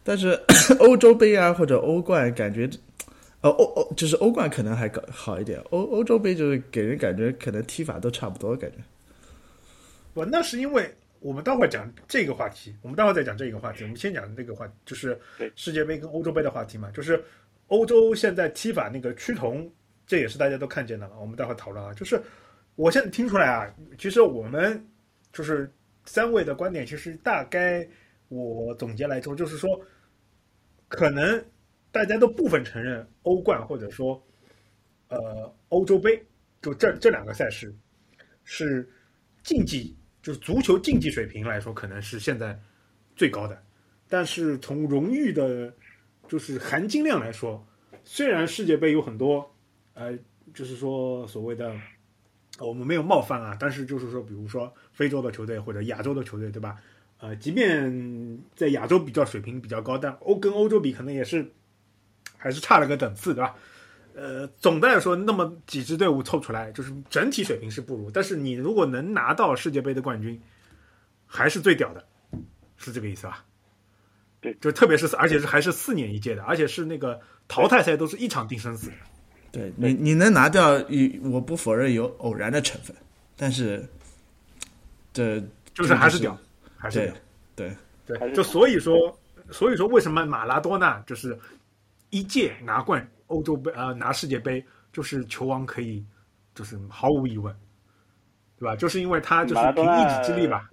[0.03, 0.29] 但是
[0.79, 2.69] 欧洲杯啊或者欧冠感觉，
[3.41, 8.77] 呃欧欧就是欧冠可能还搞好一点，欧欧洲杯就是给人感觉可能踢法都差不多，感觉。
[10.13, 13.83] 不，那是因为我们待会儿讲这个话题，我们待会儿再讲这个话题。
[13.83, 15.17] 我们先讲那个话，就是
[15.55, 17.23] 世界杯跟欧洲杯的话题嘛，就是
[17.67, 19.71] 欧洲现在踢法那个趋同，
[20.05, 21.15] 这也是大家都看见的嘛。
[21.21, 22.21] 我们待会儿讨论啊，就是
[22.75, 24.83] 我现在听出来啊，其实我们
[25.31, 25.71] 就是
[26.05, 27.87] 三位的观点，其实大概
[28.31, 29.69] 我总结来说，就是说，
[30.87, 31.43] 可能
[31.91, 34.25] 大家都部分承认欧冠或者说
[35.09, 36.25] 呃欧洲杯，
[36.61, 37.75] 就这这两个赛事
[38.45, 38.89] 是
[39.43, 42.57] 竞技，就是足球竞技水平来说，可能是现在
[43.17, 43.61] 最高的。
[44.07, 45.73] 但是从荣誉的，
[46.29, 47.61] 就是含金量来说，
[48.05, 49.53] 虽然世界杯有很多，
[49.93, 50.17] 呃，
[50.53, 51.75] 就是说所谓的，
[52.59, 56.81] 我们没有冒犯啊，但是就是说，比如说非洲的球队或者亚洲的球队，对吧？
[57.21, 61.49] 呃，即便在亚洲比较水平比较高，但欧跟欧洲比，可能也是
[62.35, 63.55] 还是差了个等次，对吧？
[64.13, 70.41] 呃，总的来说，那么几支队伍凑出来，就是整体水平是不如，但是你如果能拿到世界杯的冠军，
[71.27, 72.03] 还是最屌的，
[72.75, 73.45] 是这个意思吧？
[74.41, 78.93] 对，就特别是而且是还是四年一届的，而且是那个淘汰赛都是一场定生死的。
[79.51, 82.95] 对你，你能拿掉，与我不否认有偶然的成分，
[83.37, 83.87] 但是
[85.13, 85.39] 这
[85.75, 86.35] 就是还是屌，
[86.81, 87.13] 还是
[87.55, 87.71] 对。
[88.03, 89.15] 对对，就所以说，
[89.51, 91.37] 所以说为什么马拉多纳就是
[92.09, 96.03] 一届拿冠欧洲杯呃拿世界杯，就是球王可以，
[96.55, 97.55] 就是毫无疑问，
[98.57, 98.75] 对吧？
[98.75, 100.69] 就是因为他就是凭一己之力吧，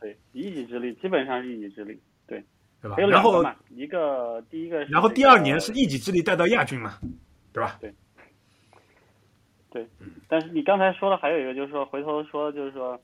[0.00, 2.42] 对，一己之力，基本上是一己之力，对，
[2.80, 2.96] 对吧？
[2.96, 6.98] 然后一个第一个然后第二年是一己之力带到亚军嘛，
[7.52, 7.76] 对吧？
[7.80, 7.94] 对。
[9.68, 9.86] 对
[10.26, 12.98] 但是你刚才说的还有一个，就是说回头说，就是说，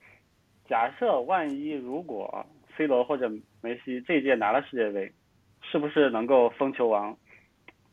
[0.72, 3.30] 假设万一如果 C 罗或者
[3.60, 5.12] 梅西这一届拿了世界杯，
[5.60, 7.14] 是不是能够封球王？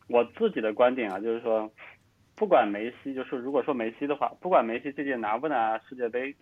[0.08, 1.70] 我自己的观点啊，就是说，
[2.38, 6.34] 不管梅西，就是如果说梅西的话，不管梅西这届拿不拿世界杯，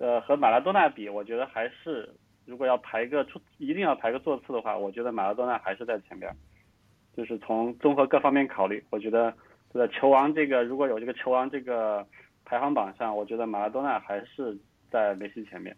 [0.00, 2.08] 呃，和马拉多纳比，我觉得还是
[2.46, 6.34] 如果要排个出，一定要排个座次的话，我觉得马拉多纳还是在前边儿。
[7.14, 9.34] 就是从综合各方面考虑，我觉得
[9.70, 12.06] 这个球王这个如果有这个球王这个
[12.46, 14.58] 排行榜上，我觉得马拉多纳还是
[14.90, 15.76] 在梅西前面。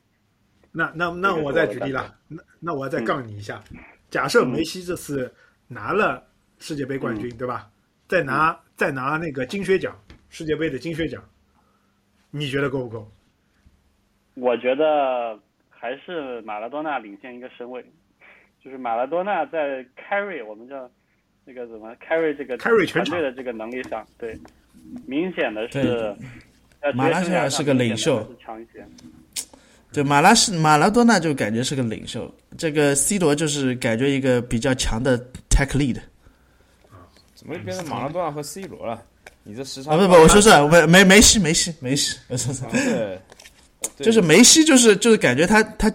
[0.72, 3.62] 那那那我再举例了，那那我再杠你一下，
[4.08, 5.34] 假设梅西这次
[5.66, 6.24] 拿了
[6.58, 7.70] 世界杯冠军，对吧？
[8.06, 9.96] 再拿再拿那个金靴奖，
[10.28, 11.22] 世界杯的金靴奖，
[12.30, 13.12] 你觉得够不够？
[14.34, 17.84] 我觉得还是马拉多纳领先一个身位，
[18.62, 20.90] 就是马拉多纳在 carry 我们叫
[21.44, 24.38] 那个怎么 carry 这个 carry 全队的这个能力上，对，
[25.06, 26.16] 明显的对是在
[26.94, 28.26] 马拉职业生涯上现在是个领袖。
[29.92, 35.96] 对，马拉是马拉多纳就感觉是个领袖，这个 C 罗就是感觉一个比较强的 tech lead
[37.34, 39.02] 怎么会变成马拉多纳和 C 罗了？
[39.42, 43.20] 你这时差啊，不不，我说错了，梅梅梅西梅西梅西，我说错了，对，
[43.96, 45.92] 对就是梅西就是就是感觉他他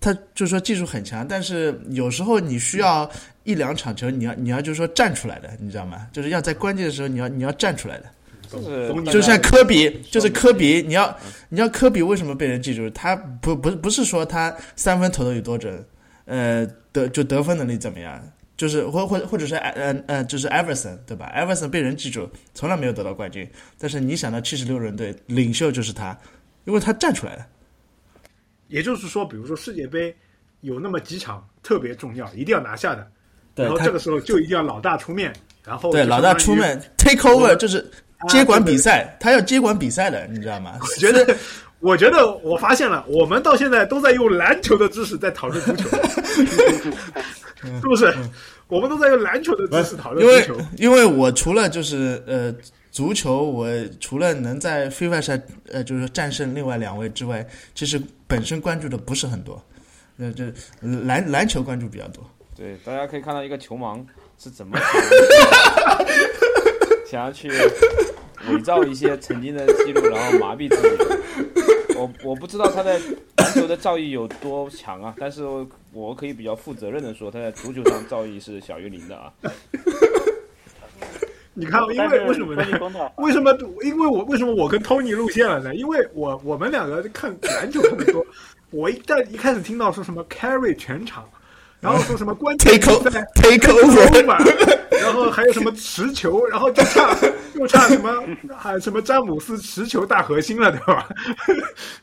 [0.00, 3.08] 他就是说技术很强，但是有时候你需要
[3.44, 6.08] 一两场球，你要你要就是说站出来的，你知道吗？
[6.12, 8.06] 就是要在关键的时候你要你要站出来的。
[8.50, 11.16] 就是就像科比，就是科比，你要
[11.48, 12.88] 你要科比为什么被人记住？
[12.90, 15.84] 他不不不是说他三分投的有多准，
[16.24, 18.22] 呃，得就得分能力怎么样？
[18.56, 21.26] 就是或或或者是呃呃，就是艾弗森对吧？
[21.26, 23.46] 艾弗森被人记住，从来没有得到冠军，
[23.78, 26.18] 但是你想到七十六人队领袖就是他，
[26.64, 27.46] 因为他站出来了。
[28.68, 30.16] 也就是说，比如说世界杯
[30.62, 33.06] 有那么几场特别重要，一定要拿下的，
[33.54, 35.30] 对然后这个时候就一定要老大出面，
[35.62, 37.88] 然后对老大出面 take over 就是
[38.28, 40.78] 接管比赛，他要接管比赛的，你知道吗？
[40.80, 41.36] 我觉得，
[41.80, 45.88] 我觉得我发现了， 我们到现在都在用篮球的知识在讨论足球，
[47.80, 48.14] 是不是？
[48.68, 50.60] 我们都在用篮球的知识讨论因为足球。
[50.78, 52.52] 因为我除了就是呃
[52.90, 53.68] 足球，我
[54.00, 59.62] 除了能在 FIFA 上呃就是战胜另外两位之外，其实本身关注的不是很多，
[60.18, 60.44] 呃就
[60.80, 62.28] 篮篮球关注比较多。
[62.56, 64.04] 对，大家可以看到一个球盲
[64.36, 64.76] 是怎么
[67.10, 67.50] 想要去
[68.48, 70.88] 伪造一些曾经的记录，然后麻痹自己。
[71.96, 72.98] 我我不知道他在
[73.38, 75.42] 篮球的造诣有多强啊，但是
[75.92, 79.32] 我可以比较负责任的说，他在足球上造诣是小于零的啊。
[81.54, 82.62] 你看，因为为什么呢
[83.16, 83.56] 为什么？
[83.82, 85.74] 因为我为什么我跟 Tony 路线了呢？
[85.74, 88.26] 因为我我们两个看篮球看的多，
[88.70, 91.26] 我一旦一开始听到说什么 carry 全场，
[91.80, 97.16] 然后说什么关键 take 比赛 take over，然后还有什么持球，然后就差
[97.54, 98.10] 就差什么
[98.56, 101.08] 还什么詹姆斯持球大核心了，对吧？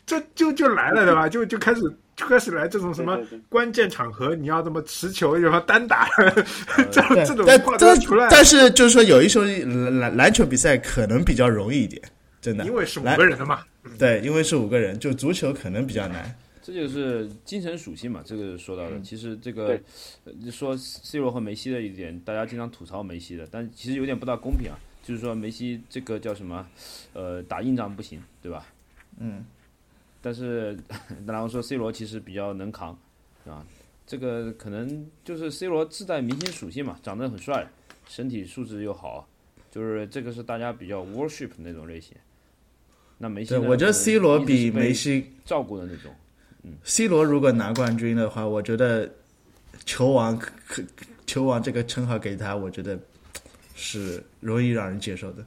[0.05, 1.27] 这 就就来了，对吧？
[1.27, 1.81] 就就开始
[2.15, 6.07] 就开始来这种什么关键场合，你要这么持球，什么单打，
[6.91, 8.27] 这对这种但话都要但出来。
[8.29, 12.01] 但是就是说有一时候篮篮篮球比赛可能比较容易一点，
[12.41, 13.61] 真的，因为是五个人的嘛，
[13.97, 16.33] 对，因为是五个人，就足球可能比较难。
[16.63, 18.99] 这就是精神属性嘛，这个说到的。
[19.01, 19.77] 其实这个
[20.49, 24.79] 说 C 罗和梅西的一点，大家经常吐槽梅西的，但其实有点不大公平啊。
[25.03, 26.65] 就是说梅西这个叫什么，
[27.11, 28.65] 呃，打硬仗不行，对吧？
[29.17, 29.43] 嗯。
[30.21, 30.79] 但是
[31.27, 32.97] 然后说 C 罗其实比较能扛，
[33.45, 33.65] 啊，
[34.07, 37.67] 这个可能就是 C 罗自带明星属性嘛，长得很帅，
[38.07, 39.27] 身体素质又好，
[39.69, 42.15] 就是这个是大家比较 worship 那种类型。
[43.17, 46.15] 那梅西对，我觉得 C 罗比梅西照顾的那种。
[46.83, 49.09] C 罗如果拿冠军的话，我觉得
[49.85, 50.81] 球王可
[51.25, 52.97] 球王这个称号给他，我觉得
[53.75, 55.43] 是容易让人接受的。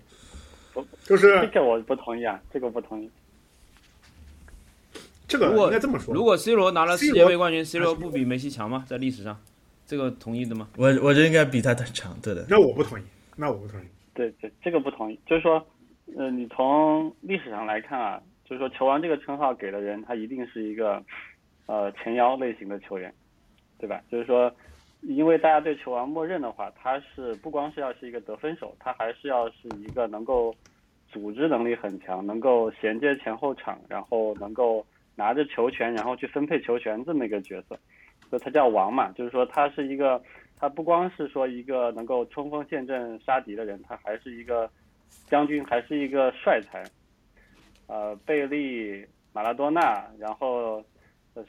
[1.05, 3.11] 就是这个我不同意啊，这个不同意。
[5.29, 6.15] 这个如果应该这么说。
[6.15, 8.85] 如果 C 罗拿了世界杯冠军，C 罗不比梅西强吗？
[8.87, 9.41] 在历史上，
[9.87, 10.69] 这个同意的吗？
[10.77, 12.47] 我我觉得应该比他强，对的。
[12.49, 13.03] 那我不同意，
[13.37, 13.85] 那我不同意。
[14.15, 15.19] 对对，这个不同意。
[15.27, 15.67] 就是说，
[16.17, 21.03] 呃，你从历史上来看啊，就是说球王这个称号给的人，他一定是一个
[21.67, 23.13] 呃前腰类型的球员，
[23.77, 24.01] 对吧？
[24.09, 24.51] 就是说，
[25.03, 30.55] 因为大家对球王默认的话，他是不光是要是一个得分手，他还是要是一个能够
[31.09, 37.77] 组织能力很强，能够衔接前后场，然后能够拿着球权，然后去分配球权这么一个角色，
[38.31, 40.23] 所以他叫王嘛，就是说他是一个，
[40.57, 44.71] 他不光是说一个能够冲锋陷阵杀敌的人，他还是一个
[45.27, 46.85] 将军，还是一个帅才。
[47.87, 50.85] 呃，贝利、马拉多纳，然后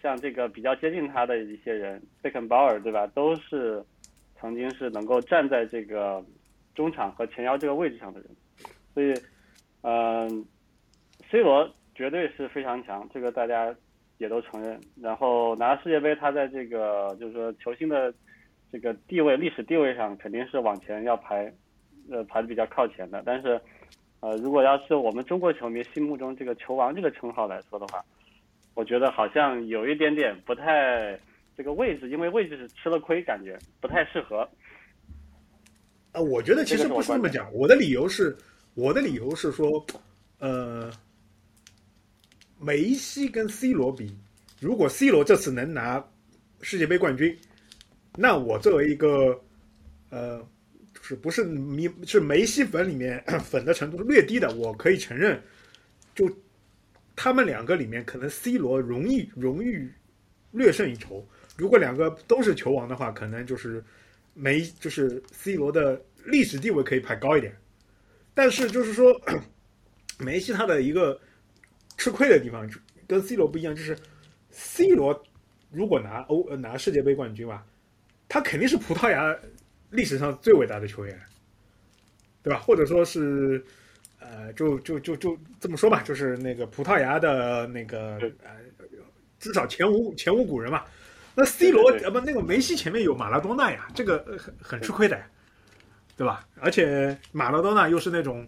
[0.02, 3.08] 像这个比较接近他的一些人，贝肯鲍尔，对吧？
[3.08, 3.84] 都是
[4.40, 6.24] 曾经是能够站在这个
[6.76, 8.30] 中场和前腰这个位置上的人，
[8.94, 9.14] 所以，
[9.82, 10.46] 嗯
[11.32, 13.74] ，C 罗绝对是非常强，这个大家
[14.20, 14.80] 也都承认。
[15.02, 18.14] 然后拿世界杯，他在这个就是说球星的
[18.72, 21.52] 这个地位、历史地位上，肯定是往前要排，
[22.12, 23.24] 呃，排的比较靠前的。
[23.26, 23.60] 但是，
[24.28, 28.04] 呃，如果要是我们中国球迷心目中这个球王这个称号来说的话，
[28.74, 31.18] 我觉得好像有一点点不太
[31.56, 34.46] 这个位置，因为位置是吃了亏，感觉不太适合。
[36.12, 37.50] 啊，我觉得其实不是这么讲。
[37.54, 38.36] 我的理由是，
[38.74, 39.86] 我的理由是说，
[40.40, 40.92] 呃，
[42.60, 44.14] 梅西跟 C 罗比，
[44.60, 46.06] 如果 C 罗这次能拿
[46.60, 47.34] 世界杯冠军，
[48.18, 49.40] 那我作为一个
[50.10, 50.48] 呃，就
[51.02, 55.42] 是不是迷是梅西粉里面 粉的程度略低的，我可以承认，
[56.16, 56.30] 就
[57.16, 59.92] 他们两个里面，可能 C 罗容易荣誉
[60.52, 61.28] 略胜一筹。
[61.58, 63.84] 如果两个都是球王的话，可能就是
[64.34, 67.56] 梅就是 C 罗的历史地位可以排高一点。
[68.34, 69.20] 但是就是说，
[70.20, 71.20] 梅西他的一个
[71.98, 72.70] 吃亏的地方
[73.08, 73.98] 跟 C 罗不一样，就是
[74.52, 75.24] C 罗
[75.72, 77.66] 如果拿欧拿世界杯冠军吧，
[78.30, 79.36] 他肯定是葡萄牙
[79.90, 81.20] 历史上最伟大的球员，
[82.44, 82.60] 对吧？
[82.60, 83.64] 或者说是
[84.20, 88.60] 呃，就就就就这么说吧，就是那个葡萄牙的那个呃，
[89.40, 90.84] 至少前无前无古人嘛。
[91.36, 95.22] 那 C 罗呃不那个梅西前面有马拉多纳呀，这个很很吃亏的，
[96.16, 96.46] 对吧？
[96.60, 98.48] 而且马拉多纳又是那种。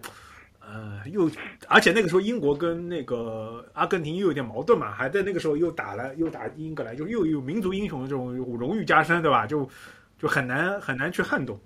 [0.72, 1.28] 呃，又
[1.68, 9.48] 而且那个时候英国跟那个阿根廷又有点矛盾嘛，还在那个时候又打了又打英格兰，就又有民族英雄的这种荣誉加身，对吧？
[9.48, 9.68] 就
[10.20, 11.60] 就很难很难去撼动。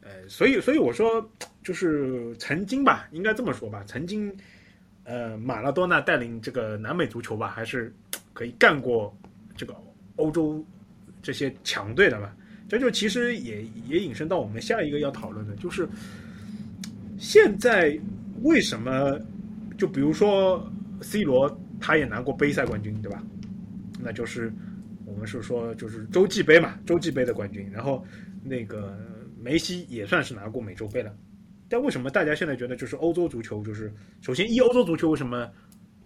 [0.00, 1.30] 呃，所以所以我说，
[1.62, 4.34] 就是曾经吧，应该这么说吧，曾经，
[5.04, 7.94] 呃，马拉多纳带领这个南美足球吧，还是
[8.32, 9.14] 可以干过
[9.54, 9.74] 这个
[10.16, 10.64] 欧洲
[11.20, 12.32] 这些强队的嘛。
[12.68, 15.86] 这就其实也也引申到我们下一个要讨论的，就是。
[17.18, 17.98] 现在
[18.42, 19.18] 为什么？
[19.78, 23.22] 就比如说，C 罗他也拿过杯赛冠军，对吧？
[24.02, 24.52] 那就是
[25.26, 27.68] 是说，就是洲际杯嘛，洲际杯的冠军。
[27.70, 28.04] 然后
[28.42, 28.96] 那个
[29.38, 31.14] 梅西也算是拿过美洲杯了。
[31.68, 35.50] 但为什么大家现在觉得就是欧洲足球就是首先一欧洲足球为什么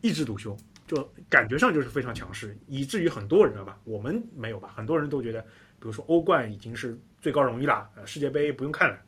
[0.01, 0.57] 一枝独秀？
[0.87, 0.97] 就
[1.29, 4.73] 感觉上就是非常强势，以至于很多人吧，我们没有吧？
[4.75, 8.99] 很多人都觉得，比如说欧冠已经是最高荣誉了，世界杯不用看了。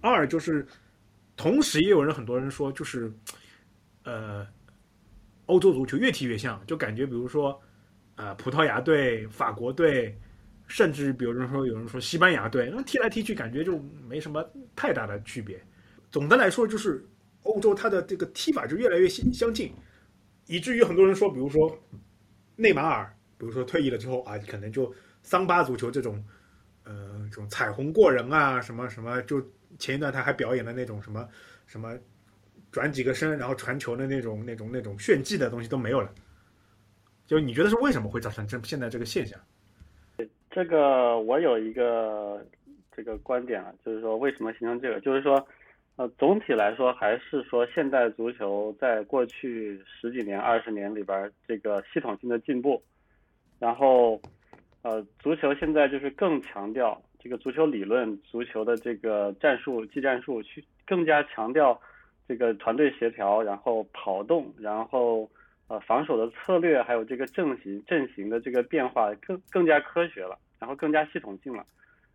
[0.00, 0.66] 二就是。
[1.40, 3.12] 同时，也有人很多人说，就是，
[4.02, 4.44] 呃，
[5.46, 7.56] 欧洲足球越踢越像，就感觉，比如说，
[8.18, 10.12] 啊，葡萄牙队、法国队，
[10.66, 13.78] 甚至比如说有人说西班牙队，那踢来踢去，感觉就
[14.08, 15.58] 没什么太大的区别。
[16.10, 17.02] 总的来说，就是
[17.44, 19.72] 欧洲它的这个踢法就越来越相相近，
[20.46, 21.78] 以至于很多人说，比如说
[22.56, 26.22] 内马尔，比如说退役了之后啊，可能就桑巴足球这种，
[26.82, 29.40] 呃，这种彩虹过人啊，什么什么就。
[29.78, 31.28] 前一段他还表演了那种什么
[31.66, 31.94] 什么
[32.72, 36.10] 转几个身然后传球的那种那种那种炫技的东西都没有了，
[37.28, 39.38] 就你觉得是为什么会造成这现在这个现象？
[40.50, 42.44] 这个我有一个
[42.96, 45.46] 这个观点啊，就是说为什么形成这个，就是说
[45.96, 52.82] 呃总体来说还是说现代足球在过去十几年二十年里边这个系统性的进步，
[53.60, 54.20] 然后
[54.82, 57.00] 呃足球现在就是更强调。
[57.20, 61.78] 这个足球理论，足球的这个战术、技战术，去更加强调
[62.28, 65.28] 这个团队协调，然后跑动，然后
[65.68, 71.64] 呃防守的策略，还有这个阵型阵型的这个变化更更加科学了，然后更加系统性了，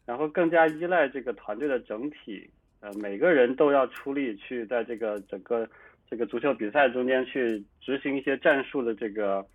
[0.06, 2.50] 然后更加依赖这个团队的整体，
[2.82, 5.68] 呃每个人都要出力去在这个整个
[6.10, 9.46] 这个足球比赛中间去执行一些战术的这个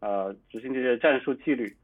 [0.00, 1.74] 呃执行这些战术纪律，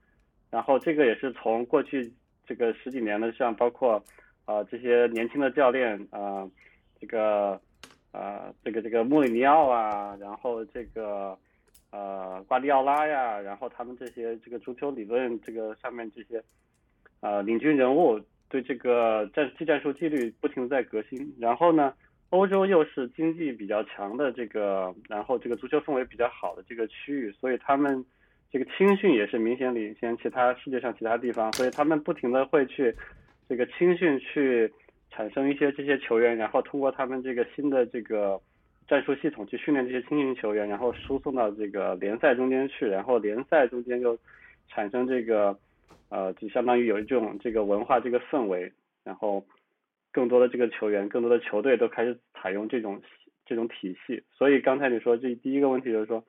[0.51, 2.13] 然后这个也是从过去。
[2.45, 4.05] 这个十几年的，像包括
[4.45, 6.47] 啊这些年轻的教练啊，
[7.01, 7.59] 这个
[8.11, 11.39] 啊这个这个穆里尼奥啊，然后这个
[11.93, 16.43] 呃瓜迪奥拉呀，然后他们这些这个足球理论这个上面这些
[17.21, 21.33] 啊领军人物对这个战技战术纪律不停的在革新。
[21.39, 21.95] 然后呢，
[22.31, 28.05] 欧洲又是经济比较强的这个，然后这个足球氛围比较好的这个区域，所以他们。
[28.55, 32.95] 这个青训也是明显领先其他世界上其他地方，所以他们不停的会去
[33.49, 34.71] 这个青训去
[35.11, 38.39] 产生一些这些球员，然后通过他们这个新的这个
[38.93, 44.19] 战术系统去训练这些青训球员，然后输送到这个联赛中间去，然后联赛中间就
[44.69, 45.59] 产生这个
[46.11, 48.71] 呃，就相当于有一种这个文化这个氛围，
[49.03, 49.43] 然后
[50.13, 53.01] 更多的这个球员、更多的球队都开始采用这种
[53.47, 54.23] 这种体系。
[54.31, 56.23] 所以刚才你说这第一个问题就是说，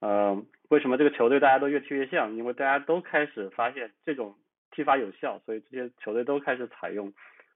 [0.00, 2.36] 呃，为什么这个球队大家都越踢越像？
[2.36, 4.34] 因为大家都开始发现这种
[4.70, 7.10] 踢法有效，所以这些球队都开始采用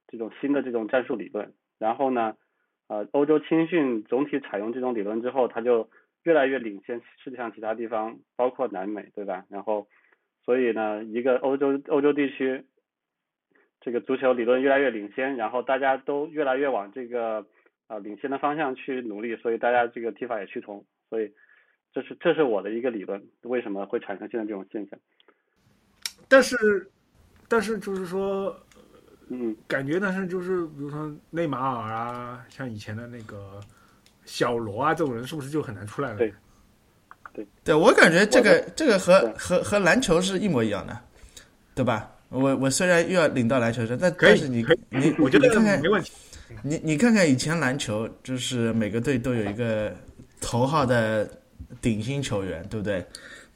[0.08, 1.52] 这种新的这种战术理论。
[1.78, 2.34] 然后呢，
[2.90, 5.88] 呃，欧洲青训总体采用这种理论之后，它就
[6.24, 9.44] 越来越领先世界上其他地方，包括南美，对吧？
[9.48, 9.86] 然后，
[10.44, 12.64] 所以呢，一个欧洲欧洲地区，
[13.80, 17.46] 这个足球理论越来越领先，然后大家都越来越往这个
[17.86, 21.32] 啊、领先的方向去努力，所以大家这个踢法也趋同，所以
[21.92, 24.98] 这是这是我的一个理论，为什么会产生现在这种现象？
[26.28, 26.56] 但是，
[27.48, 28.52] 但是就是说，
[29.32, 33.60] 嗯，感觉但是就是比如说内马尔啊，像以前的那个
[34.24, 36.18] 小罗啊这种人，是不是就很难出来了？
[36.18, 36.34] 对
[37.62, 40.98] 对我感觉这个这个和和和篮球是一模一样的，
[41.74, 42.10] 对吧？
[42.28, 46.12] 我我虽然又要领到篮球证，但但是你你我觉得你看看没问题。
[46.62, 49.94] 你你看看以前篮球，就是每个队都有一个
[50.40, 51.28] 头号的
[51.80, 53.06] 顶薪球员，对不对？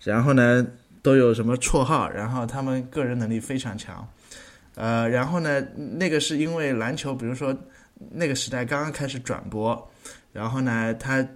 [0.03, 0.65] 然后呢，
[1.03, 4.09] 都有什么绰号，然后他们个人能力非常强。
[4.75, 7.57] 呃，然后呢，那个是因为篮球，比如说
[8.11, 9.91] 那个时代刚刚开始转播，
[10.33, 11.27] 然后呢，它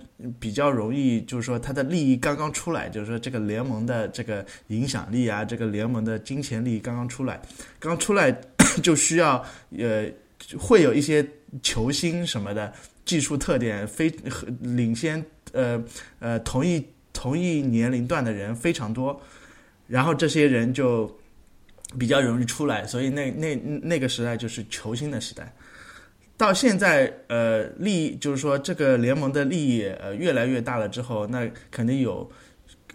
[0.41, 7.41] 比较容易，就是说它的利益刚刚出来，就是说这个联盟的这个影响力啊，这个联盟的金钱利益刚刚出来，
[7.79, 8.37] 刚出来
[8.83, 9.45] 就需要
[9.79, 10.07] 呃
[10.59, 11.25] 会有一些
[11.63, 12.73] 球星什么的
[13.05, 14.13] 技术特点非
[14.61, 15.83] 领先呃
[16.19, 19.19] 呃同一同一年龄段的人非常多，
[19.87, 21.07] 然后这些人就
[21.97, 25.55] 比较容易出来，所以那那那个时代就是球星的时代。
[26.37, 32.31] 到现在，呃，利益就是说这个联盟的利益呃越来越大了之后，那肯定有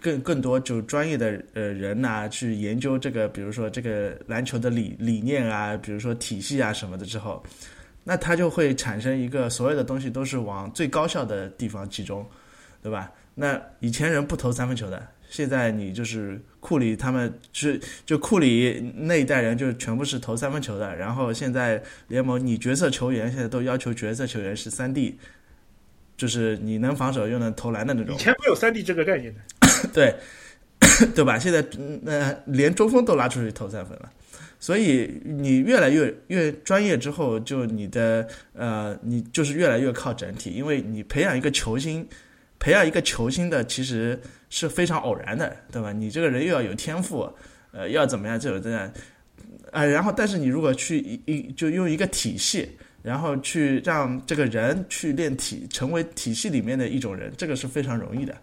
[0.00, 7.42] 更更多就专业的呃人呐、去研究这个，比如说这个篮球的理理念啊，比如说体系啊什么的之后，
[8.02, 12.26] 那它就会产生一个所有的东西都是往最高效的地方集中，
[12.82, 13.12] 对吧？
[13.34, 25.18] 那以前人不投三分球的，现在你就是库里他们是就库里那一代人就全部是投三分球的，然后现在联盟你角色球员现在都要求角色球员是三 D，
[26.16, 28.18] 就是你能防守又能投篮的那种以。
[28.18, 29.40] 前没有三 D 这个概念的，
[29.92, 30.14] 对，
[31.16, 31.36] 对吧？
[31.36, 31.66] 现在
[32.02, 34.12] 那呃，连中锋都拉出去投三分了，
[34.60, 42.06] 所以你越来越越专业之后，就你的呃，你就是越来越靠整体，因为你培养一个球星，
[42.60, 44.16] 培养一个球星的其实
[44.54, 45.92] 是非常偶然的，对吧？
[45.92, 47.28] 你这个人又要有天赋，
[47.72, 48.92] 呃，要怎么样这种这样，
[49.72, 52.68] 啊、然后但是你如果去一一就用一个体系。
[53.04, 58.34] 然后去让这个人去练体，成为体系里面的一种人，这个是非常容易的。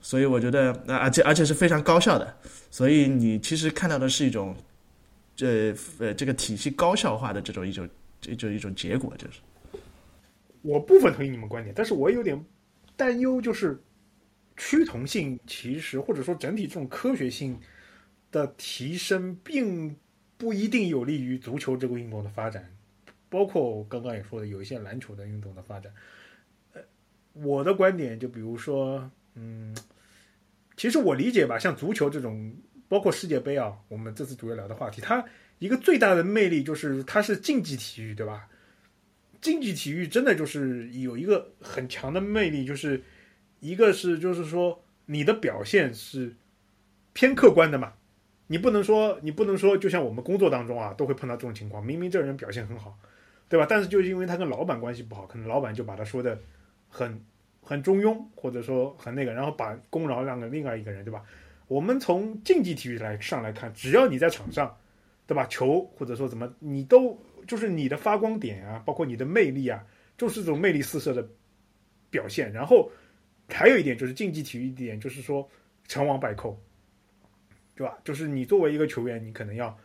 [0.00, 2.34] 所以我觉得，呃而且而且是非常高效的。
[2.70, 4.56] 所以你其实看到的是一种，
[5.36, 7.86] 这呃这个体系高效化的这种一种
[8.22, 9.40] 这就一种结果，就是
[10.62, 12.42] 我部分同意你们观点，但是我有点
[12.96, 13.78] 担忧，就是
[14.58, 17.58] 趋同性其实或者说整体这种科学性
[18.30, 19.96] 的提升，并
[20.36, 22.70] 不一定有利于足球这个运动的发展，
[23.30, 25.90] 包括我刚刚也说的有一些篮球的运动的发展。
[26.74, 26.82] 呃，
[27.32, 29.74] 我的观点就比如说，嗯，
[30.76, 32.54] 其实我理解吧，像足球这种，
[32.88, 35.24] 包括世界杯啊，我们这次主要聊的话题，它
[35.58, 38.48] 一个最大的魅力就是它是竞技体育，对吧？
[39.40, 43.00] 竞技体育真的就是有一个很强的魅力，就是
[43.60, 46.34] 一个是就是说你的表现是
[47.12, 47.94] 偏客观的嘛，
[48.46, 52.98] 你不能说你不能说，就像我们工作当中啊，都会碰到这种情况，明明这人表现很好，
[53.48, 53.66] 对吧？
[53.68, 56.38] 但是就是因为他跟老板关系不好，可能老板就把他说的
[56.88, 57.20] 很
[57.60, 61.22] 很中庸，或者说很那个，然后把功劳让给另外一个人，对吧？
[61.66, 64.74] 我们从竞技体育来上来看，只要你在场上，
[65.26, 65.46] 对吧？
[65.46, 69.84] 球或者说怎么，你都就是你的发光点啊，包括你的魅力啊，
[70.16, 71.28] 就是这种魅力四射的
[72.08, 72.50] 表现。
[72.52, 72.90] 然后
[73.48, 75.48] 还有一点就是竞技体育一点，就是说
[75.86, 76.60] 成王败寇，
[77.74, 77.98] 对吧？
[78.04, 79.76] 就是你作为一个球员，你可能要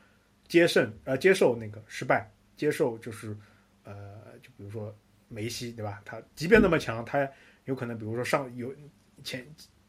[0.48, 3.36] 接胜呃接受那个失败，接受就是
[3.84, 4.94] 呃就比如说
[5.30, 6.02] 梅西对吧？
[6.04, 7.28] 他即便那么强，他
[7.66, 8.74] 有可能比如说上有
[9.24, 9.46] 前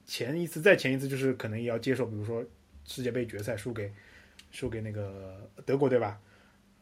[0.07, 2.45] 前一次再前一次就是可能也要接受，比如说
[2.85, 3.93] 世界杯决赛输给
[4.53, 6.21] 输给那个德国对吧？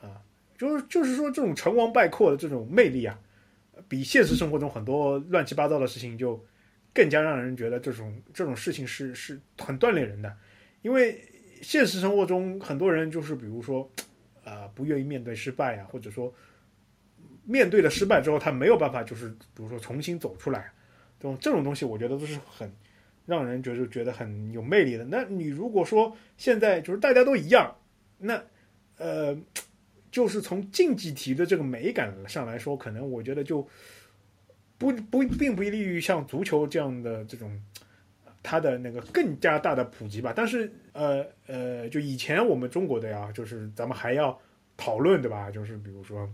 [0.01, 0.21] 啊，
[0.59, 3.19] 就是就是说这种成王败寇的这种魅力啊，
[3.89, 6.45] 比现实生活中很多乱七八糟的事情就
[6.95, 10.37] 更加让人觉得这种这种事情是是很锻炼人的，
[10.83, 11.21] 因为
[11.63, 13.89] 现实生活中很多人就是比如说，
[14.45, 16.35] 呃，不愿意面对失败啊，或者说
[17.45, 20.73] 面对了失败之后，他没有办法就是比如说重新走出来，
[21.19, 22.71] 这种这种东西，我觉得都是很
[23.25, 25.05] 让人觉得觉得很有魅力的。
[25.05, 27.75] 那你如果说现在就是大家都一样，
[28.19, 28.43] 那
[28.99, 29.37] 呃，
[30.11, 33.67] 就是从竞技题的这个美感上来说，可能我觉得就
[34.83, 37.57] 不不并不利于像足球这样的这种
[38.43, 40.33] 它的那个更加大的普及吧。
[40.35, 44.37] 但是呃呃，就以前我们中国的呀，就是咱们还要
[44.77, 45.49] 讨论对吧？
[45.53, 46.29] 就是比如说，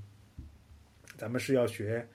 [1.18, 2.08] 咱们是要学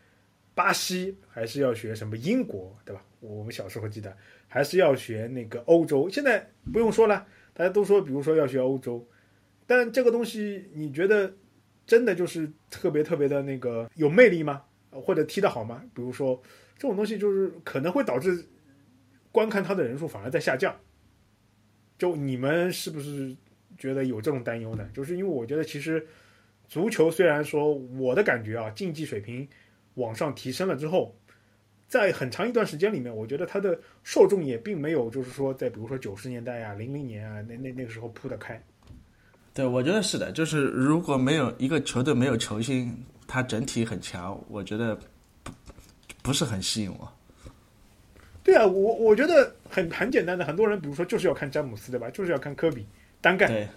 [0.55, 3.05] 巴西，还是要学什么英国，对吧？
[3.19, 4.17] 我们小时候记得
[4.47, 6.09] 还是要学那个欧洲。
[6.09, 9.07] 现在不用说了，大家都说，比如说要学欧洲。
[9.67, 11.31] 但这个东西，你觉得
[11.85, 14.63] 真的就是特别特别的那个有魅力吗？
[15.01, 15.83] 或者踢得好吗？
[15.93, 16.41] 比如说
[16.77, 18.45] 这种东西，就是可能会导致
[19.31, 20.75] 观看他的人数反而在下降。
[21.97, 23.35] 就你们是不是
[23.77, 24.89] 觉得有这种担忧呢？
[24.93, 26.05] 就是因为我觉得其实
[26.67, 29.47] 足球虽然说我的感觉啊，竞技水平
[29.93, 31.15] 往上提升了之后，
[31.87, 38.61] 在很长一段时间里面，我觉得它的受众也并没有就是说在比如说九十年代啊、零零年啊那那那个时候铺得开。
[39.53, 42.91] 对，我觉得是的，就是如果没有一个球队没有球星，
[43.33, 44.95] 他整体很强，我觉得
[45.41, 45.51] 不
[46.21, 47.11] 不是很吸引我。
[48.43, 52.11] 对啊，我我觉得很很简单的，很多人比如说就是要看詹姆斯，对吧？
[52.11, 52.85] 就是要看科比
[53.21, 53.49] 单干。
[53.49, 53.67] 对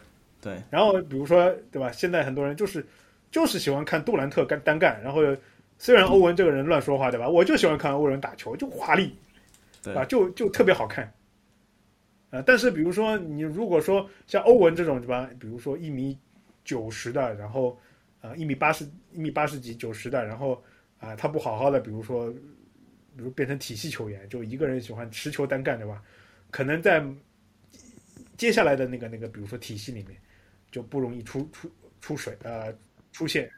[0.42, 1.90] 对，然后比如说对吧？
[1.90, 2.84] 现在很多人就是
[3.30, 5.22] 就是喜欢看杜兰特干单干，然后
[5.78, 7.26] 虽然欧文这个人乱说话，对吧？
[7.26, 9.16] 我就喜欢看欧文打球，就华丽，
[9.82, 10.04] 对吧？
[10.04, 11.10] 就就特别好看。
[12.28, 15.26] 啊，但是比如说你如果说像欧文这种对吧？
[15.40, 16.18] 比如说一米
[16.62, 17.78] 九十的，然后
[18.26, 20.62] 啊一米八十一米八十几九十的，然后
[20.98, 22.30] 啊他不好好的，比如说
[23.16, 26.02] 比如变成体系球员，就一个人喜欢持球单干，对吧？
[26.50, 27.04] 可能在
[28.36, 30.16] 接下来的那个那个，比如说体系里面
[30.70, 31.70] 就不容易出出
[32.00, 32.74] 出水呃
[33.12, 33.48] 出现。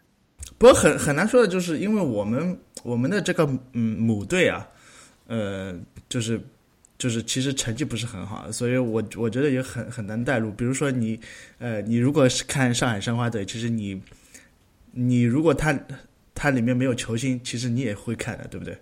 [0.58, 4.68] 不过很很难说的，就是因为我们我们的这个嗯母队啊，
[5.26, 5.74] 呃
[6.08, 6.40] 就是。
[6.98, 10.50] 就是其实成绩不是很好，所以我我觉得也很很难带入。
[10.50, 11.16] 比如说你，
[11.58, 14.02] 呃，你如果是看上海申花队，其实你，
[14.92, 15.78] 你如果他
[16.34, 18.76] 他里面没有球星，其实你也会看的，对不对？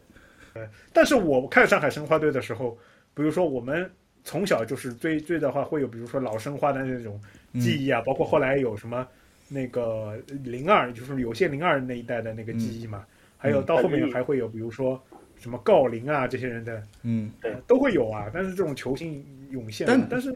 [0.54, 2.76] 呃，但是我看上海申花队的时候，
[3.14, 3.90] 比如说我们
[4.24, 7.20] 从小就是追追的话，会有比如说老申花的那种
[7.60, 9.06] 记忆啊，包括后来有什么
[9.48, 13.04] 那个零二，就是有些零二那一代的那个记忆嘛，
[13.36, 15.00] 还有到后面还会有比如说。
[15.38, 18.24] 什么郜林啊，这些人的，嗯，对，都会有啊。
[18.32, 20.34] 但是这种球星涌现，但但是，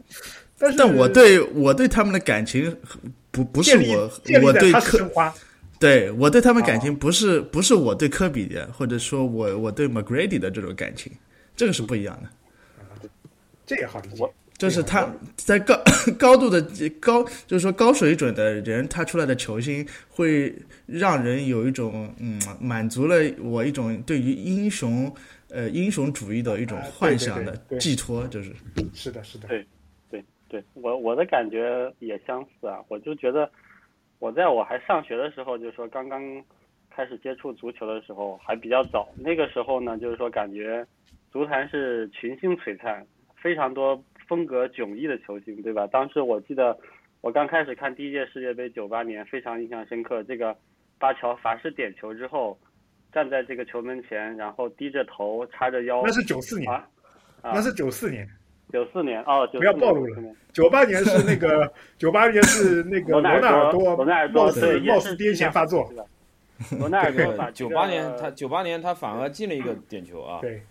[0.59, 2.73] 但是，但我对我对他们的感情
[3.31, 4.11] 不不是我
[4.43, 5.33] 我对科，
[5.81, 11.11] 对我对他们感情不是不是我对科比的，或者说我我对 McGrady 的这种感情，
[11.55, 13.09] 这个是不一样的。
[13.65, 14.23] 这也好理解。
[14.57, 15.75] 就是他在高
[16.19, 16.61] 高度的
[16.99, 20.55] 高，就是说高水准的人，他出来的球星会
[20.85, 25.11] 让人有一种嗯，满足了我一种对于英雄
[25.49, 28.53] 呃英雄主义的一种幻想的寄托，就是
[28.93, 29.65] 是的，是的，对
[30.11, 33.49] 对对，我我的感觉也相似啊，我就觉得
[34.21, 36.21] 我在我还上学的时候，就是说刚刚
[36.89, 40.85] 开始接触足球的时候还比较早，那个时候呢，就是说感觉
[41.31, 43.05] 足坛是群星璀璨，
[43.35, 44.01] 非常多。
[44.27, 45.85] 风格迥异的球星，对吧？
[45.87, 46.77] 当时我记得
[47.19, 50.23] 我刚开始看第一届世界杯，九八年，非常印象深刻。
[50.23, 50.55] 这个
[50.97, 52.57] 巴乔罚失点球之后，
[53.11, 56.01] 站在这个球门前，然后低着头，叉着腰。
[56.05, 56.87] 那是九四年，啊，
[57.43, 58.25] 那是九四年。
[58.71, 60.17] 九四年哦，不要暴露了。
[60.53, 65.91] 九八年是那个， 九八年是那个罗纳尔多，罗纳尔多貌似貌似癫痫发作。
[66.79, 70.39] 罗纳尔多把九八年他九八年他反而进了一个点球啊。
[70.41, 70.61] 对。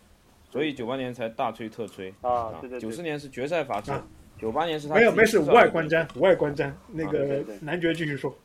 [0.51, 2.80] 所以九八年才大吹特吹啊，对对。
[2.80, 3.92] 九四年是决赛罚制，
[4.36, 6.72] 九八年是他没有没事，无碍观瞻，无碍观瞻。
[6.88, 8.36] 那个男爵继续说。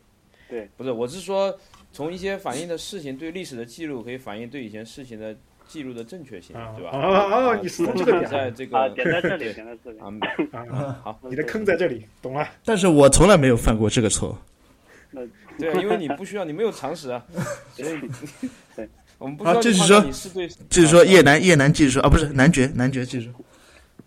[0.47, 1.58] 对，不是，我是说
[1.91, 5.36] 从一些反映的事情对历史的记录，可以反映对以前事情的
[5.68, 6.91] 记录的正确性，对吧？
[6.93, 9.99] 哦哦，你说这个点在这个点在这里，点在这里。
[9.99, 12.47] 啊，好，你的坑在这里，懂了。
[12.63, 14.38] 但是我从来没有犯过这个错。
[15.57, 17.26] 对，因为你不需要，你没有常识啊，
[17.74, 17.99] 所以
[18.76, 18.88] 对。
[19.18, 20.01] 我们不继续说，
[20.70, 23.32] 继续说叶楠，叶楠继续说啊，不是男爵，男爵继续。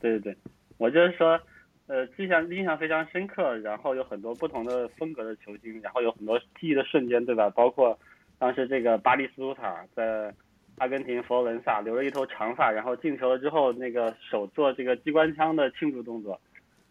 [0.00, 0.36] 对对对，
[0.76, 1.40] 我就是说，
[1.86, 7.48] 呃，印象印象非常深刻，然后有很多不同的风格的球星，然后有很多记忆的瞬间，对吧？
[7.48, 7.98] 包括
[8.38, 10.30] 当时这个巴黎斯图塔在
[10.78, 16.40] 阿根廷佛罗伦萨留了一头长发，然后进球了之后，那个手做这个机关枪的庆祝动作，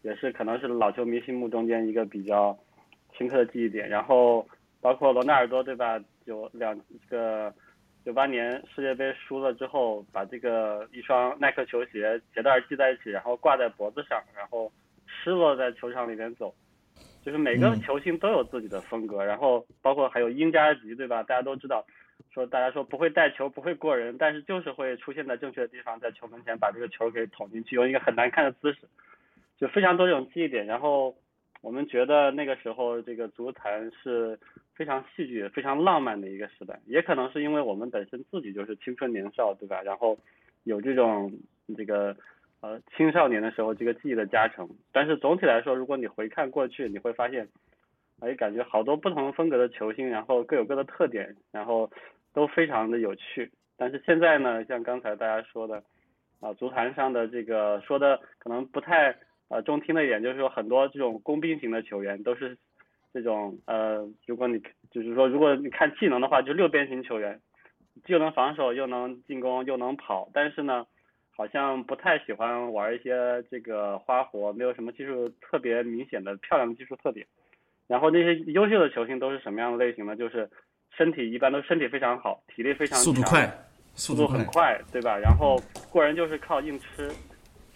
[0.02, 2.58] 也是可能是老球迷心目中间一个比较
[3.18, 3.90] 深刻的记忆点。
[3.90, 4.48] 然后
[4.82, 6.00] 包括罗纳尔多，对吧？
[6.26, 6.80] 有两
[7.10, 7.54] 这个。
[8.06, 14.72] 九八年世界杯输了之后，把这个一双耐克球鞋鞋带系在一起，然后挂在脖子上，然后
[15.06, 16.56] 失落在球场里面走。
[17.22, 21.22] 就是每个球星都有自己的风格，然后包括还有英加吉，对吧？
[21.22, 21.86] 大家都知道，
[22.34, 28.80] 说大家说不会带球，不会过人，但是就是会出现在正确的地方，在球门前把这个球给捅进去，用一个很难看的姿势，
[29.58, 30.66] 就非常多这种记忆点。
[30.66, 31.16] 然后
[31.62, 34.38] 我们觉得那个时候这个足坛是
[34.76, 39.82] 非常戏剧、非常浪漫的一个时代，也可能是因为我们本身自己就是青春年少，对吧？
[39.82, 40.18] 然后
[40.64, 41.32] 有这种
[41.76, 42.16] 这个
[42.62, 44.70] 呃青少年的时候这个记忆的加成。
[44.92, 47.48] 但是总体来说，如果你回看过去，你会发现，
[48.20, 51.90] 哎，感觉好多不同风格的球星，然后各有各的特点，然后
[52.34, 53.52] 都非常的有趣。
[53.78, 55.84] 但是现在呢，像刚才大家说的，
[56.40, 59.16] 啊，足坛上的这个说的可能不太
[59.50, 62.58] 呃中听的一点，就是说很多这种工兵型的球员都是
[63.14, 64.60] 这种呃，如果你
[64.90, 67.40] 就是说如果你看技能的话，就六边形球员，
[68.04, 70.88] 既能防守又能进攻又能跑，但是呢，
[71.30, 77.28] 好像不太喜欢玩一些这个花活，没有什么技术特别明显的漂亮的技术特点。
[77.88, 80.16] 然后那些优秀的球星都是什么样的类型呢？
[80.16, 80.50] 就是
[80.96, 83.60] 身体一般都身体非常好，体力非常强，速度快，
[83.96, 85.18] 速度很快，对吧？
[85.18, 87.10] 然后过人就是靠硬吃，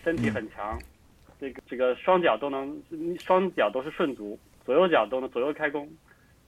[0.04, 0.78] 身体很强，
[1.40, 2.82] 这个这个双脚都能，
[3.20, 5.90] 双脚都是顺足，左右脚都能左右开弓，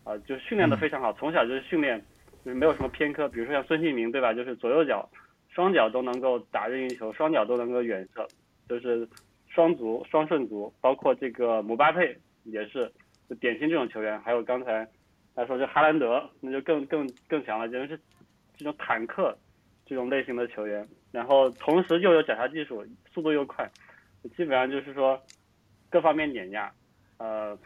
[0.04, 2.04] 啊，就训练的非常好，从小就是训练，
[2.44, 3.30] 就是没有什么偏科。
[3.30, 4.34] 比如说像孙兴民，对吧？
[4.34, 5.08] 就是左右脚
[5.50, 8.28] 双脚都能够打任意球，双脚都能够远射，
[8.68, 9.08] 就是
[9.48, 10.74] 双足双顺足。
[10.82, 12.92] 包括这个姆巴佩也是，
[13.36, 14.20] 典型这种球员。
[14.22, 14.88] 还有刚才
[15.36, 18.02] 他说这哈兰德，那就更更更强了，简直是
[18.58, 19.38] 这种坦克
[19.86, 20.88] 这种类型的球员。
[21.12, 23.70] 然后同时又有脚下技术，速度又快，
[24.36, 25.22] 基本上就是说
[25.90, 26.72] 各方面碾压。
[27.18, 27.58] 呃，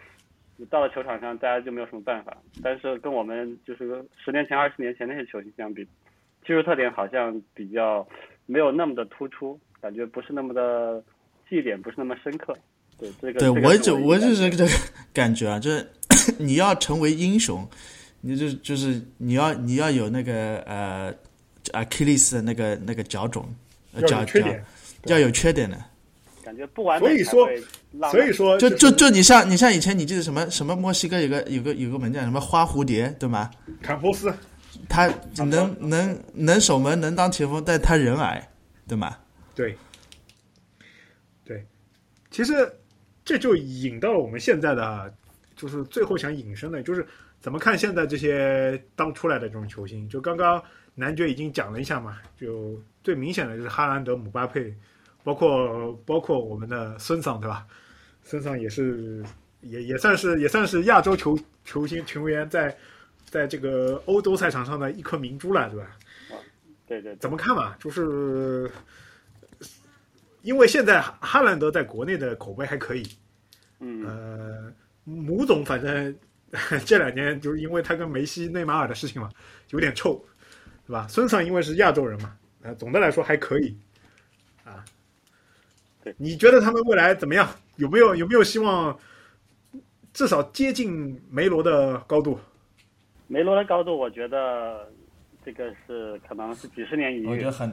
[0.57, 2.35] 你到了球场上，大家就没有什么办法。
[2.61, 5.85] 但是跟我们就是十年前、二十年前那些球星相比，
[6.45, 8.05] 技术特点好像比较
[8.45, 11.01] 没有那么的突出，感觉不是那么的
[11.49, 12.53] 记忆点，不是那么深刻。
[12.99, 14.69] 对这个，对这个我就我是一个就是这个
[15.13, 15.87] 感觉啊，就是
[16.37, 17.67] 你要成为英雄，
[18.21, 21.13] 你就就是你要你要有那个呃
[21.73, 23.47] 阿基里斯的那个那个脚肿，
[23.93, 24.41] 呃脚脚
[25.05, 25.77] 要有缺点的。
[26.43, 33.51] 感觉不完所以说美才会浪漫，所以说就是就就你像你像以前你记得什么什么墨西哥有个有个有个门将什么花蝴蝶对吗？
[33.81, 34.33] 坎波斯
[34.87, 38.47] 他能能能守门能当前锋，但他人矮
[38.87, 39.17] 对吗？
[39.53, 39.77] 对，
[41.43, 41.65] 对，
[42.31, 42.71] 其实
[43.27, 45.13] 这就引到了我们现在的，
[45.53, 47.05] 就是最后想引申的，就是
[47.41, 50.07] 怎么看现在这些当出来的这种球星。
[50.07, 50.63] 就刚刚
[50.95, 54.73] 男爵已经讲了一下嘛，就最明显的就是哈兰德、姆巴佩，
[55.25, 57.67] 包括包括我们的孙桑，对吧？
[58.23, 59.21] 孙桑也是
[59.59, 62.73] 也也算是也算是亚洲球球星球员在
[63.25, 65.87] 在这个欧洲赛场上的一颗明珠了，对吧？
[66.87, 67.75] 对对对怎么看嘛？
[67.77, 68.71] 就是
[70.41, 73.03] 因为现在哈哈兰德在国内的口碑还可以，
[73.79, 74.73] 嗯呃，
[75.03, 76.15] 母总反正
[76.85, 79.29] 这两年就是因为他跟梅西、内马尔的事情嘛，
[79.71, 80.23] 有点臭，
[80.85, 81.07] 对吧？
[81.07, 83.77] 孙尚因为是亚洲人嘛，呃，总的来说还可以，
[84.63, 84.85] 啊，
[86.03, 87.49] 对，你觉得他们未来怎么样？
[87.75, 88.97] 有没有有没有希望
[90.13, 92.39] 至少接近梅罗的高度？
[93.27, 94.89] 梅罗的高度，我觉得
[95.45, 97.69] 这个是可能是几十年一遇我觉得，很，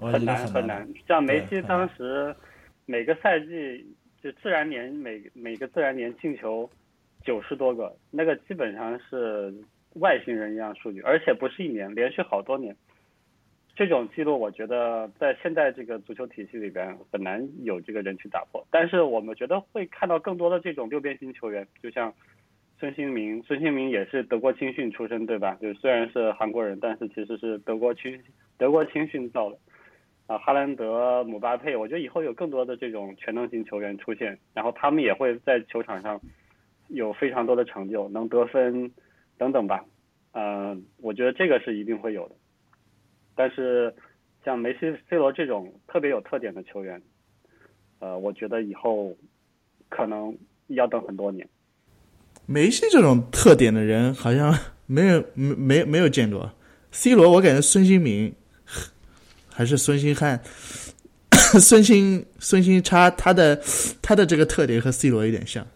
[0.00, 0.88] 很难很难。
[1.06, 2.34] 像梅西当时
[2.86, 3.86] 每个赛季
[4.22, 6.68] 就自然年每每个自然年进球
[7.24, 9.52] 九十多个，那个基本上是
[9.94, 12.74] 外星人一样数据，而且不是一年，连续好多年。
[13.76, 18.62] 这种记录，我觉得在现在这个足球体系里边很难有这个人去打破。
[18.70, 22.12] 但是我们觉得会看到更多的这种六边形球员，就像
[22.78, 25.56] 孙兴民，孙兴民也是德国青训出身，对吧？
[25.62, 28.20] 就虽然是韩国人，但是其实是德国青
[28.58, 29.58] 德国青训造的。
[30.30, 36.20] 啊，哈兰德、姆巴佩，我觉得以后有更多的这种全能型球员出现，然后他们也会在球场上
[36.86, 38.88] 有非常多的成就，能得分
[39.36, 39.84] 等等吧。
[40.30, 42.36] 嗯、我觉得这个是一定会有的。
[43.34, 43.92] 但是
[44.44, 47.02] 像梅西、C 罗这种特别有特点的球员，
[47.98, 49.12] 呃，我觉得以后
[49.88, 50.32] 可能
[50.68, 51.44] 要等很多年。
[52.46, 54.54] 梅西这种特点的人好像
[54.86, 56.48] 没有没没没有见过。
[56.92, 58.32] C 罗我感觉孙兴民
[59.52, 60.40] 还是孙兴汉，
[61.60, 63.60] 孙兴孙兴差他的
[64.00, 65.66] 他的这个特点和 C 罗有点像。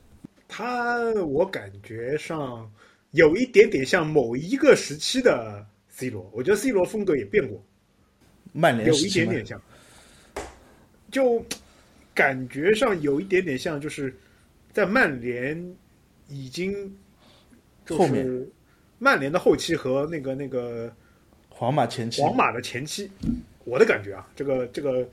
[0.49, 2.71] 他我感觉上
[3.11, 7.63] 有一点点像某一个时期的 C 罗，我觉得 C 罗风格也变过，
[8.53, 9.61] 曼联有一点点像，
[11.11, 11.45] 就
[12.15, 14.15] 感觉上有一点点像，就是
[14.73, 15.77] 在曼联
[16.29, 16.73] 已经
[17.85, 18.25] 就后面。
[18.25, 18.49] 是
[19.01, 20.91] 曼联的后期和那个那个
[21.51, 23.11] 皇马前期，皇马的前期，
[23.65, 25.09] 我的感觉啊，这个这个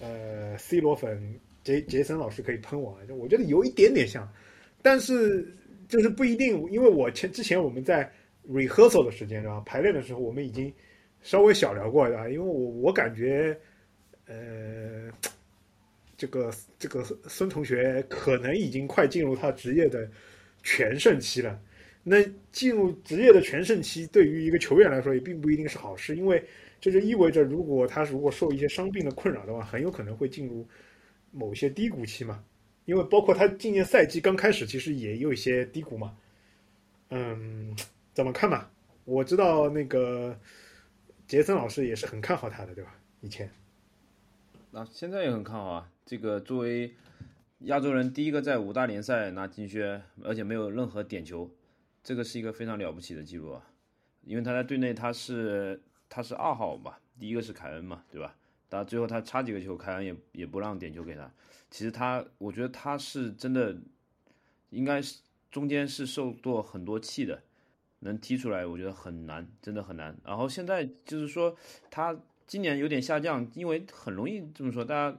[0.00, 4.30] 呃，C 罗粉杰杰森老师可以喷我啊，我觉得有一点点像，
[4.82, 5.46] 但是
[5.88, 8.10] 就是不一定，因为我前之前我们在
[8.48, 9.60] rehearsal 的时间对吧？
[9.66, 10.72] 排练的时候我们已经
[11.22, 12.28] 稍微小聊过对吧？
[12.28, 13.58] 因为我我感觉，
[14.26, 15.10] 呃，
[16.16, 20.08] 这个这个孙同学可能已经快进入他职业的
[20.62, 21.60] 全盛期了。
[22.08, 22.22] 那
[22.52, 26.40] 进入职业的全盛期，对于一个球员来说也并不一定是好事，因为
[26.86, 30.64] 这就意味着，如果他如果受一些伤病的困扰的话，很有可能会进入
[31.32, 32.44] 某些低谷期嘛。
[32.84, 36.16] 因为包括他今年赛季刚开始，其实也有一些低谷嘛。
[37.10, 37.76] 嗯，
[38.14, 38.70] 怎么看嘛？
[39.04, 40.38] 我知道那个
[41.26, 42.96] 杰森老师也是很看好他的，对吧？
[43.20, 43.50] 以前
[44.70, 45.90] 那、现在也很看好啊。
[46.04, 46.94] 这个作为
[47.62, 51.50] 亚洲人第一个在五大联赛拿金靴，而且没有任何点球，
[52.04, 53.68] 这个是一个非常了不起的记录啊。
[54.22, 58.34] 因为他在队内他是他是二号嘛，第一个是凯恩嘛，对吧？
[58.68, 61.30] 但最后他差几个球，凯恩也也不让点球给他。
[61.70, 63.76] 其实他，我觉得他是真的，
[64.70, 67.42] 应该是中间是受过很多气的，
[68.00, 70.16] 能踢出来，我觉得很难，真的很难。
[70.24, 71.56] 然后现在就是说
[71.90, 74.84] 他今年有点下降，因为很容易这么说。
[74.84, 75.18] 大家，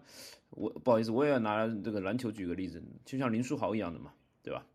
[0.50, 4.14] 我不好意思，我也要拿这个篮球举个例子，就像林书豪一样的嘛，
[4.44, 4.66] 对吧？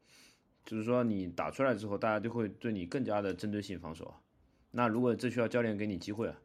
[0.65, 4.15] 就是说你打出来之后，大家就会对你更加的针对性防守。
[4.73, 6.37] 那如果这需要教练给你机会啊。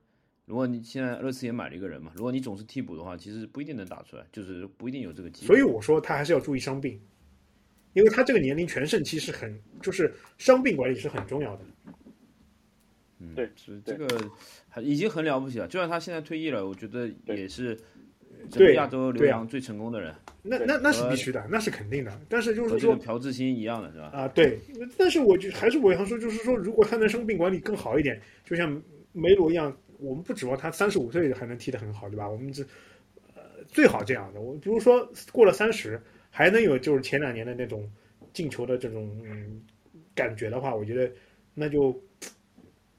[0.46, 5.48] 如果你现在热刺也买了一个人嘛，如果你总是替补的话，其实不一定能打出来，就是不一定有这个机会。
[5.48, 6.98] 所以我说他还是要注意伤病，
[7.92, 11.66] 因为他这个年龄全盛期是很，就是伤病管理是很重要的。
[13.20, 14.08] 嗯，对是这个
[14.82, 15.68] 已经很了不起了。
[15.68, 17.78] 就算他现在退役了，我觉得也是
[18.50, 22.20] 整个对亚洲留洋最成功的人，那那那是必须的，那是肯定的。
[22.30, 24.06] 但是就是说和朴智星一样的是吧？
[24.14, 24.58] 啊，对，
[24.98, 28.82] 但是我就还是我想说，就是说，如果他能生病管理更好一点，就像
[29.12, 32.30] 梅罗一样，我们不指望他三十五岁还能踢得很好，对吧？
[32.30, 32.66] 我们只
[33.36, 34.40] 呃最好这样的。
[34.40, 37.90] 我比如说过了三十还能有就是前两年的那种
[38.34, 39.62] 进球的这种嗯
[40.16, 41.12] 感觉的话，我觉得
[41.54, 41.92] 那就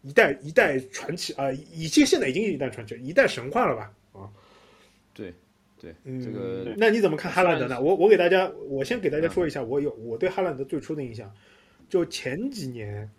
[0.02, 3.92] 一代一代传奇啊，已经现在已经一代传奇，一代神话了吧？
[5.26, 5.32] 啊，
[5.80, 7.80] 对，对，嗯，这个那你怎么看哈兰德呢？
[7.80, 11.32] 我我给大家，我先给大家说一下，我有我对哈兰德最初的印象，
[11.88, 13.10] 就前几年，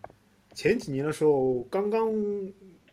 [0.54, 2.12] 前几年的时候，刚刚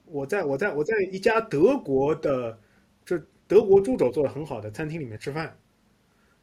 [0.06, 2.58] 我在我在我在一家德国的，
[3.04, 5.56] 就德国猪肘做的很好的餐厅里面吃饭，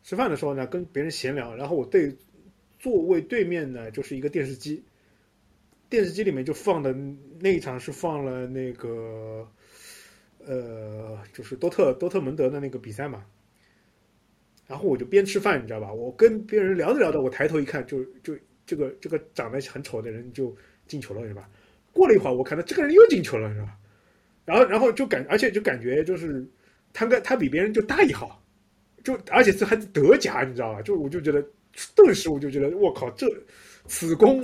[0.04, 2.16] 吃饭的时候呢，跟别人闲聊，然后我对
[2.80, 4.84] 座位对面呢就是一个电视机，
[5.90, 6.94] 电视机里面就放的
[7.40, 9.48] 那一场是放了那个。
[10.46, 13.24] 呃，就是多特多特蒙德的那个比赛嘛。
[14.66, 15.92] 然后我就边吃饭，你知道吧？
[15.92, 18.34] 我跟别人聊着聊着，我抬头一看，就就
[18.66, 20.56] 这个这个长得很丑的人就
[20.88, 21.50] 进球了，是吧？
[21.92, 23.78] 过了一会儿，我看到这个人又进球了，是吧？
[24.46, 26.48] 然后然后就感，而且就感觉就是
[26.94, 28.42] 他跟他比别人就大一号，
[29.04, 30.82] 就而且这还德甲，你知道吧？
[30.82, 31.46] 就我就觉得，
[31.94, 33.28] 顿时我就觉得，我靠，这
[33.88, 34.44] 此攻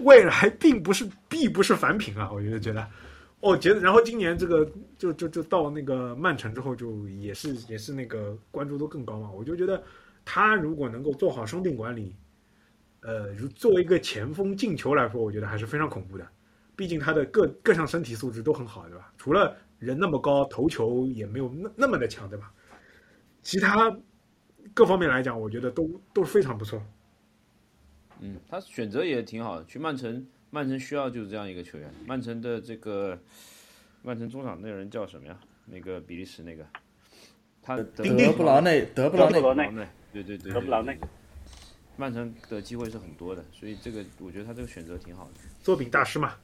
[0.00, 2.30] 未来并不是必不是凡品啊！
[2.32, 2.86] 我就觉得。
[3.42, 4.64] 哦，觉得，然后今年这个
[4.96, 9.28] 就就就到那个曼城之后，就也是也是那个关注度更高嘛。
[9.32, 9.82] 我就觉得
[10.24, 12.14] 他如果能够做好伤病管理，
[13.00, 16.24] 呃，如作为一个前锋进球来说，我觉得还是非常恐怖的。
[16.76, 19.12] 毕竟他的各各项身体素质都很好，对吧？
[19.18, 22.52] 除了人那么高，头球也没有那那么的强，对吧？
[23.42, 23.92] 其他
[24.72, 26.80] 各方面来讲，我觉得都都是非常不错。
[28.20, 30.24] 嗯，他选择也挺好的，去曼城，
[30.54, 31.90] 曼城需要就是这样一个球员。
[32.06, 33.18] 曼城的这个
[34.02, 35.36] 曼城中场那个人叫什么呀？
[35.64, 36.62] 那个比利时那个，
[37.62, 40.98] 他德布劳内，德布劳内德布，劳内内，对对对，德布劳内，
[41.96, 45.40] 曼城的机会是很多的，所以这个我觉得他这个选择挺好的。
[45.62, 46.34] 作饼大师嘛，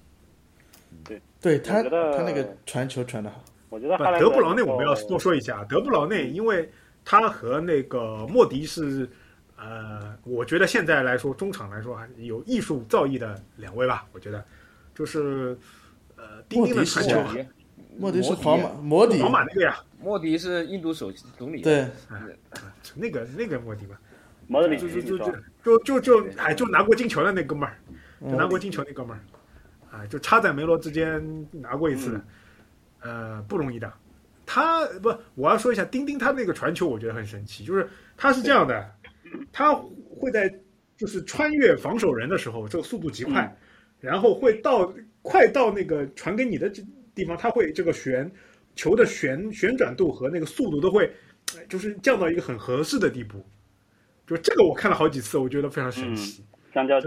[1.04, 6.66] 对对他他那个传球传的好，我觉得德布劳内我们要多说一下，德布劳内，因为
[7.04, 9.06] 他和那个莫迪是，
[9.60, 14.44] 呃，我觉得现在来说中场来说还有艺术造诣的两位吧，我觉得
[14.94, 15.58] 就是
[16.16, 17.20] 呃，丁丁的传球
[17.98, 21.88] 莫，迪是皇马摩迪，皇马那个呀，莫迪是印度首总理，对，
[22.94, 23.98] 那个那个莫迪嘛，
[24.46, 25.32] 莫德里就就就就
[25.64, 27.76] 就就就哎，就拿过金球的那哥们儿，
[28.20, 32.18] 就拿嗯过金球那哥们儿，啊，就插在梅罗之间拿过一次的，
[33.00, 33.92] 嗯呃，不容易的。
[34.46, 37.86] 他不，我要说一下丁丁他那个传球，我觉得很神奇，就是
[38.16, 38.90] 他是这样的，
[39.52, 40.52] 他会在
[40.96, 43.56] 就是穿越防守人的时候，这个速度极快，嗯
[44.00, 46.82] 然后会到快到那个传给你的这
[47.14, 48.30] 地方，他会这个旋
[48.76, 51.12] 球的旋旋转度和那个速度都会，
[51.56, 53.44] 呃就是降到一个很合适的地步。
[54.24, 56.44] 就这个我看了好几次，我觉得非常神奇。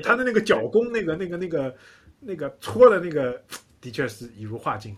[0.03, 1.75] 他的那个脚弓，那个那个那个
[2.19, 3.41] 那个搓的那个，
[3.79, 4.93] 的确是一如画境。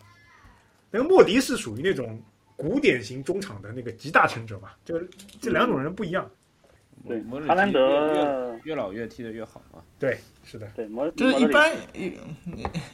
[0.90, 2.20] 那个莫迪是属于那种
[2.56, 5.00] 古典型中场的那个集大成者嘛，就
[5.40, 6.28] 这两种人不一样。
[7.08, 9.82] 对哈兰奇越越德越老越踢得越好嘛。
[10.00, 12.18] 对，是的，对摩就是一般一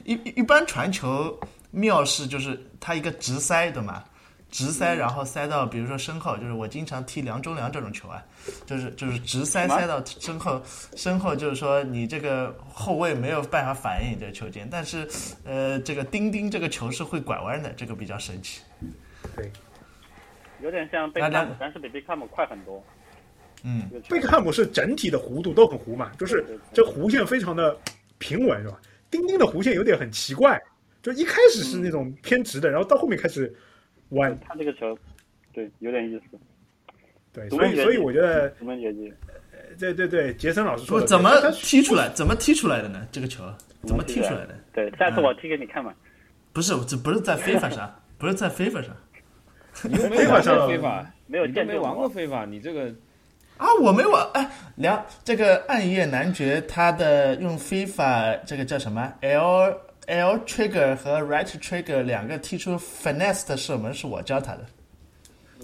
[0.03, 1.39] 一一般传球
[1.71, 4.03] 妙是就是他一个直塞对吗？
[4.51, 8.25] 直塞然后塞到比如说身后，就是我经常踢梁中梁这种球啊，
[8.65, 10.59] 就是就是直塞塞到身后，
[10.95, 15.07] 身后就是说你这个后卫没有办法反应你这个球进，但是
[15.45, 18.63] 呃这个丁丁这个球是会拐弯的，这个比较神奇。
[19.35, 19.51] 对，
[20.61, 22.83] 有点像贝克汉姆，但是比贝克汉姆快很多。
[23.63, 26.43] 嗯，贝克汉姆是整体的弧度都很弧嘛，就是
[26.73, 27.77] 这弧线非常的
[28.17, 28.79] 平稳，是吧？
[29.11, 30.61] 丁丁的弧线有点很奇怪，
[31.01, 33.53] 就一开始是那种偏直的，然后到后面开始
[34.09, 34.97] 弯，他这个球，
[35.51, 36.37] 对，有点意思，
[37.33, 39.13] 对，所以所以我觉得，独门绝技。
[39.77, 42.09] 对对对，杰森老师说怎么踢出来？
[42.13, 43.07] 怎么踢出来的呢？
[43.11, 43.43] 这个球
[43.85, 44.55] 怎么踢出来的？
[44.73, 45.93] 对，下次我踢给你看嘛。
[46.51, 48.95] 不是，这不是在非法上，不是在非法上
[49.83, 52.93] 你又没法上过非法，没有你都没玩过非法，你这个
[53.59, 53.67] 啊！
[53.81, 54.25] 我没玩。
[54.33, 64.65] 哎，聊这个暗夜男爵，他的用非法这个叫什么 L L trigger 和 right trigger 两个踢出 finesse 的射门是我教他的。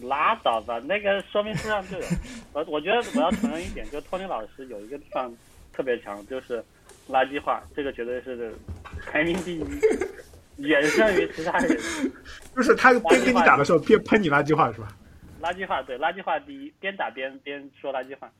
[0.04, 2.06] 拉倒吧，那个说明书上就有。
[2.52, 5.34] 我我觉得我要承认一点，就托尼老师有一个地方
[5.72, 6.62] 特别强，就是
[7.10, 8.54] 垃圾话，这个绝对是
[9.10, 9.66] 排名第一，
[10.62, 11.80] 远胜于其他人。
[12.54, 14.90] 就是他边跟你打的时候边喷你垃圾话是吧？
[15.46, 18.32] 垃圾话对，垃圾话第一，边打边边说垃圾话。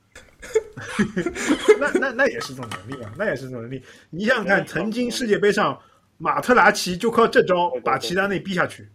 [1.78, 3.80] 那那那也是这种能力啊，那也是这种能力。
[4.10, 5.80] 你想想看，曾经世界杯上
[6.18, 8.88] 马特拉齐就靠这招把齐达内逼下去，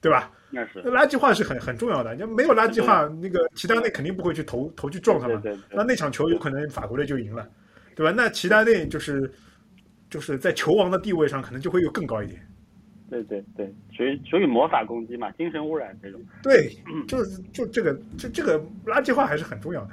[0.00, 0.30] 对吧？
[0.50, 5.42] 那是那垃圾话是很很重要的，你没有垃圾话，那个齐达内肯定不会去投投去撞他嘛。
[5.72, 7.48] 那那场球有可能法国队就赢了，
[7.96, 8.12] 对吧？
[8.16, 9.28] 那齐达内就是
[10.08, 12.46] 就是在球王的地位上可能就会又更高一点。
[13.10, 16.20] 对对对，属于属于魔法攻击嘛，精神污染这种。
[16.42, 16.74] 对，
[17.08, 19.90] 就是就这个这这个垃圾话还是很重要的。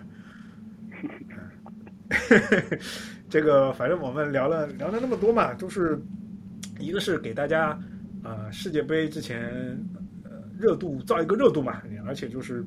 [3.28, 6.00] 这个反正我们聊了聊了那么多嘛，就是
[6.80, 7.72] 一个是给大家
[8.24, 9.44] 啊、呃世界杯之前
[10.24, 12.64] 呃热度造一个热度嘛，而且就是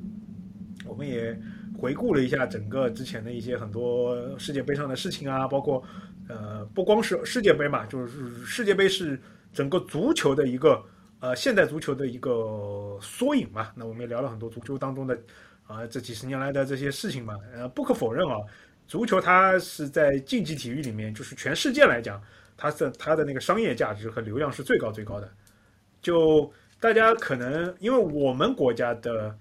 [0.85, 1.35] 我们也
[1.75, 5.83] 回顾了一下整个之前的一些很多世界杯上的事情啊，包括
[6.27, 9.19] 呃不光是世界杯嘛，就是世界杯是
[9.53, 10.83] 整个足球的一个
[11.19, 13.71] 呃现代足球的一个缩影嘛。
[13.75, 15.17] 那我们也聊了很多足球当中的
[15.67, 17.37] 啊、这几十年来的这些事情嘛。
[17.53, 18.35] 呃，不可否认啊，
[18.87, 22.21] 足球它是在竞技体育里面，就是全世界来讲，
[22.57, 25.31] 它的它的那个商业价值和流量是最高最高的。
[26.01, 29.37] 就大家可能因为我们国家的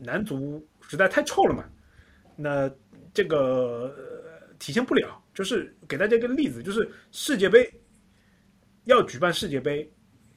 [0.00, 1.64] 男足实在太臭了嘛，
[2.36, 2.70] 那
[3.12, 5.22] 这个、呃体现不了。
[5.34, 7.70] 就是给大家一个例子，就是世界杯
[8.86, 9.88] 要举办世界杯，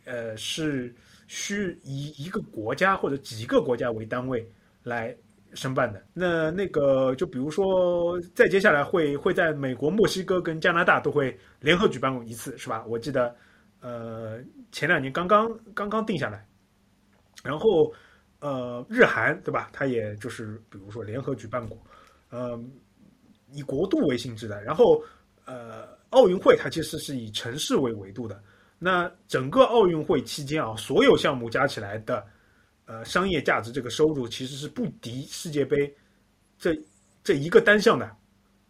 [0.06, 0.94] 呃，是
[1.28, 4.48] 需以一个国家或者几个国家为单位
[4.84, 5.16] 来
[5.54, 6.04] 申办的。
[6.14, 12.84] 那那个就比如说，再接下来会会在美国、墨西哥跟加拿大都会联合举办过一次，是吧？
[12.88, 13.36] 我记得，
[13.82, 14.40] 呃，
[14.72, 16.46] 前两年刚刚刚刚定下来，
[17.44, 17.94] 然后
[18.40, 19.70] 呃，日韩对吧？
[19.72, 21.78] 它也就是比如说联合举办过，
[22.30, 22.60] 呃，
[23.52, 25.04] 以国度为性质的，然后
[25.46, 28.42] 呃，奥运会它其实是以城市为维度的。
[28.78, 32.26] 那整个奥运会期间啊，所有项目加起来的
[32.86, 35.94] 呃商业价值，这个收入其实是不敌世界杯
[36.58, 36.80] 这
[37.24, 38.10] 这一个单项的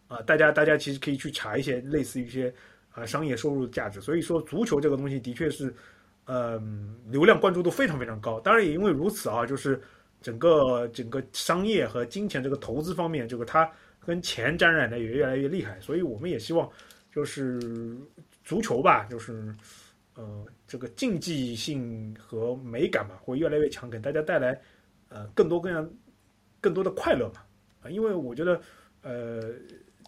[0.08, 2.52] 啊、大家大家其实可以去查一些类似于一些
[2.92, 4.02] 啊、商业收入的价值。
[4.02, 5.74] 所以说，足球这个东西的确是
[6.26, 8.40] 嗯、流量关注度非常非常高。
[8.42, 9.82] 当然也因为如此啊，就是
[10.22, 13.68] 整个整个商业和金钱这个投资方面，这个它
[14.06, 15.80] 跟钱沾染的也越来越厉害。
[15.80, 16.70] 所以我们也希望
[17.12, 17.60] 就是
[18.44, 19.56] 足球吧，就是。
[20.16, 24.60] 呃，这个竞技性和美感嘛，会越来越强，给大家带来
[25.08, 25.90] 呃更多各样
[26.60, 27.42] 更多的快乐嘛
[27.82, 28.60] 啊、因为我觉得
[29.02, 29.54] 呃，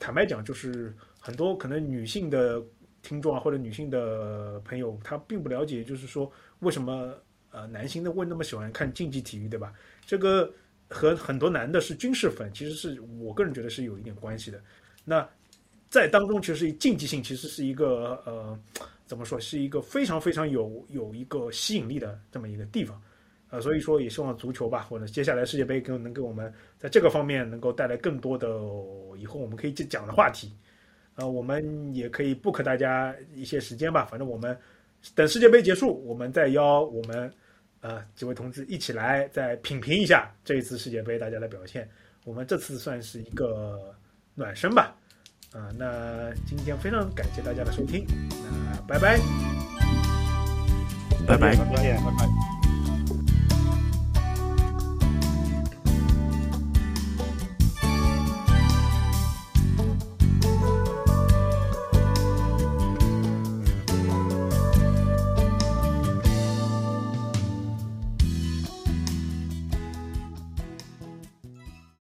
[0.01, 2.61] 坦白讲，就是很多可能女性的
[3.01, 6.29] 听众啊，或者女性的朋友，她并不了解，就是说
[6.59, 7.15] 为什么
[7.51, 9.71] 呃男性的会那么喜欢看竞技体育，对吧？
[10.05, 10.51] 这个
[10.89, 14.61] 和很多男的是军事粉，其实是我个人觉得是有一点关系的。
[15.05, 15.25] 那
[15.91, 18.59] 在当中，其实竞技性其实是一个呃。
[19.05, 23.01] 怎么说是一个非常非常有有一个吸引力的这么一个地方，
[23.49, 28.47] 呃，所以说也希望足球吧，或者接下来世界杯更能给我们在这个方面能够带来更多的
[29.17, 30.53] 以后我们可以去讲的话题，
[31.15, 34.57] 呃，我们也可以 book 大家一些时间吧，反正我们
[35.13, 37.29] 等世界杯结束，我们再邀我们
[37.81, 41.85] 呃几位同志一起来再品评一下这一次世界杯大家的表现，
[42.23, 43.93] 我们这次算是一个
[44.35, 44.95] 暖身吧。
[45.53, 49.19] 啊、那今天非常感谢大家的收听，那拜拜。
[51.27, 51.55] 拜拜。
[51.55, 52.60] 再见，拜拜。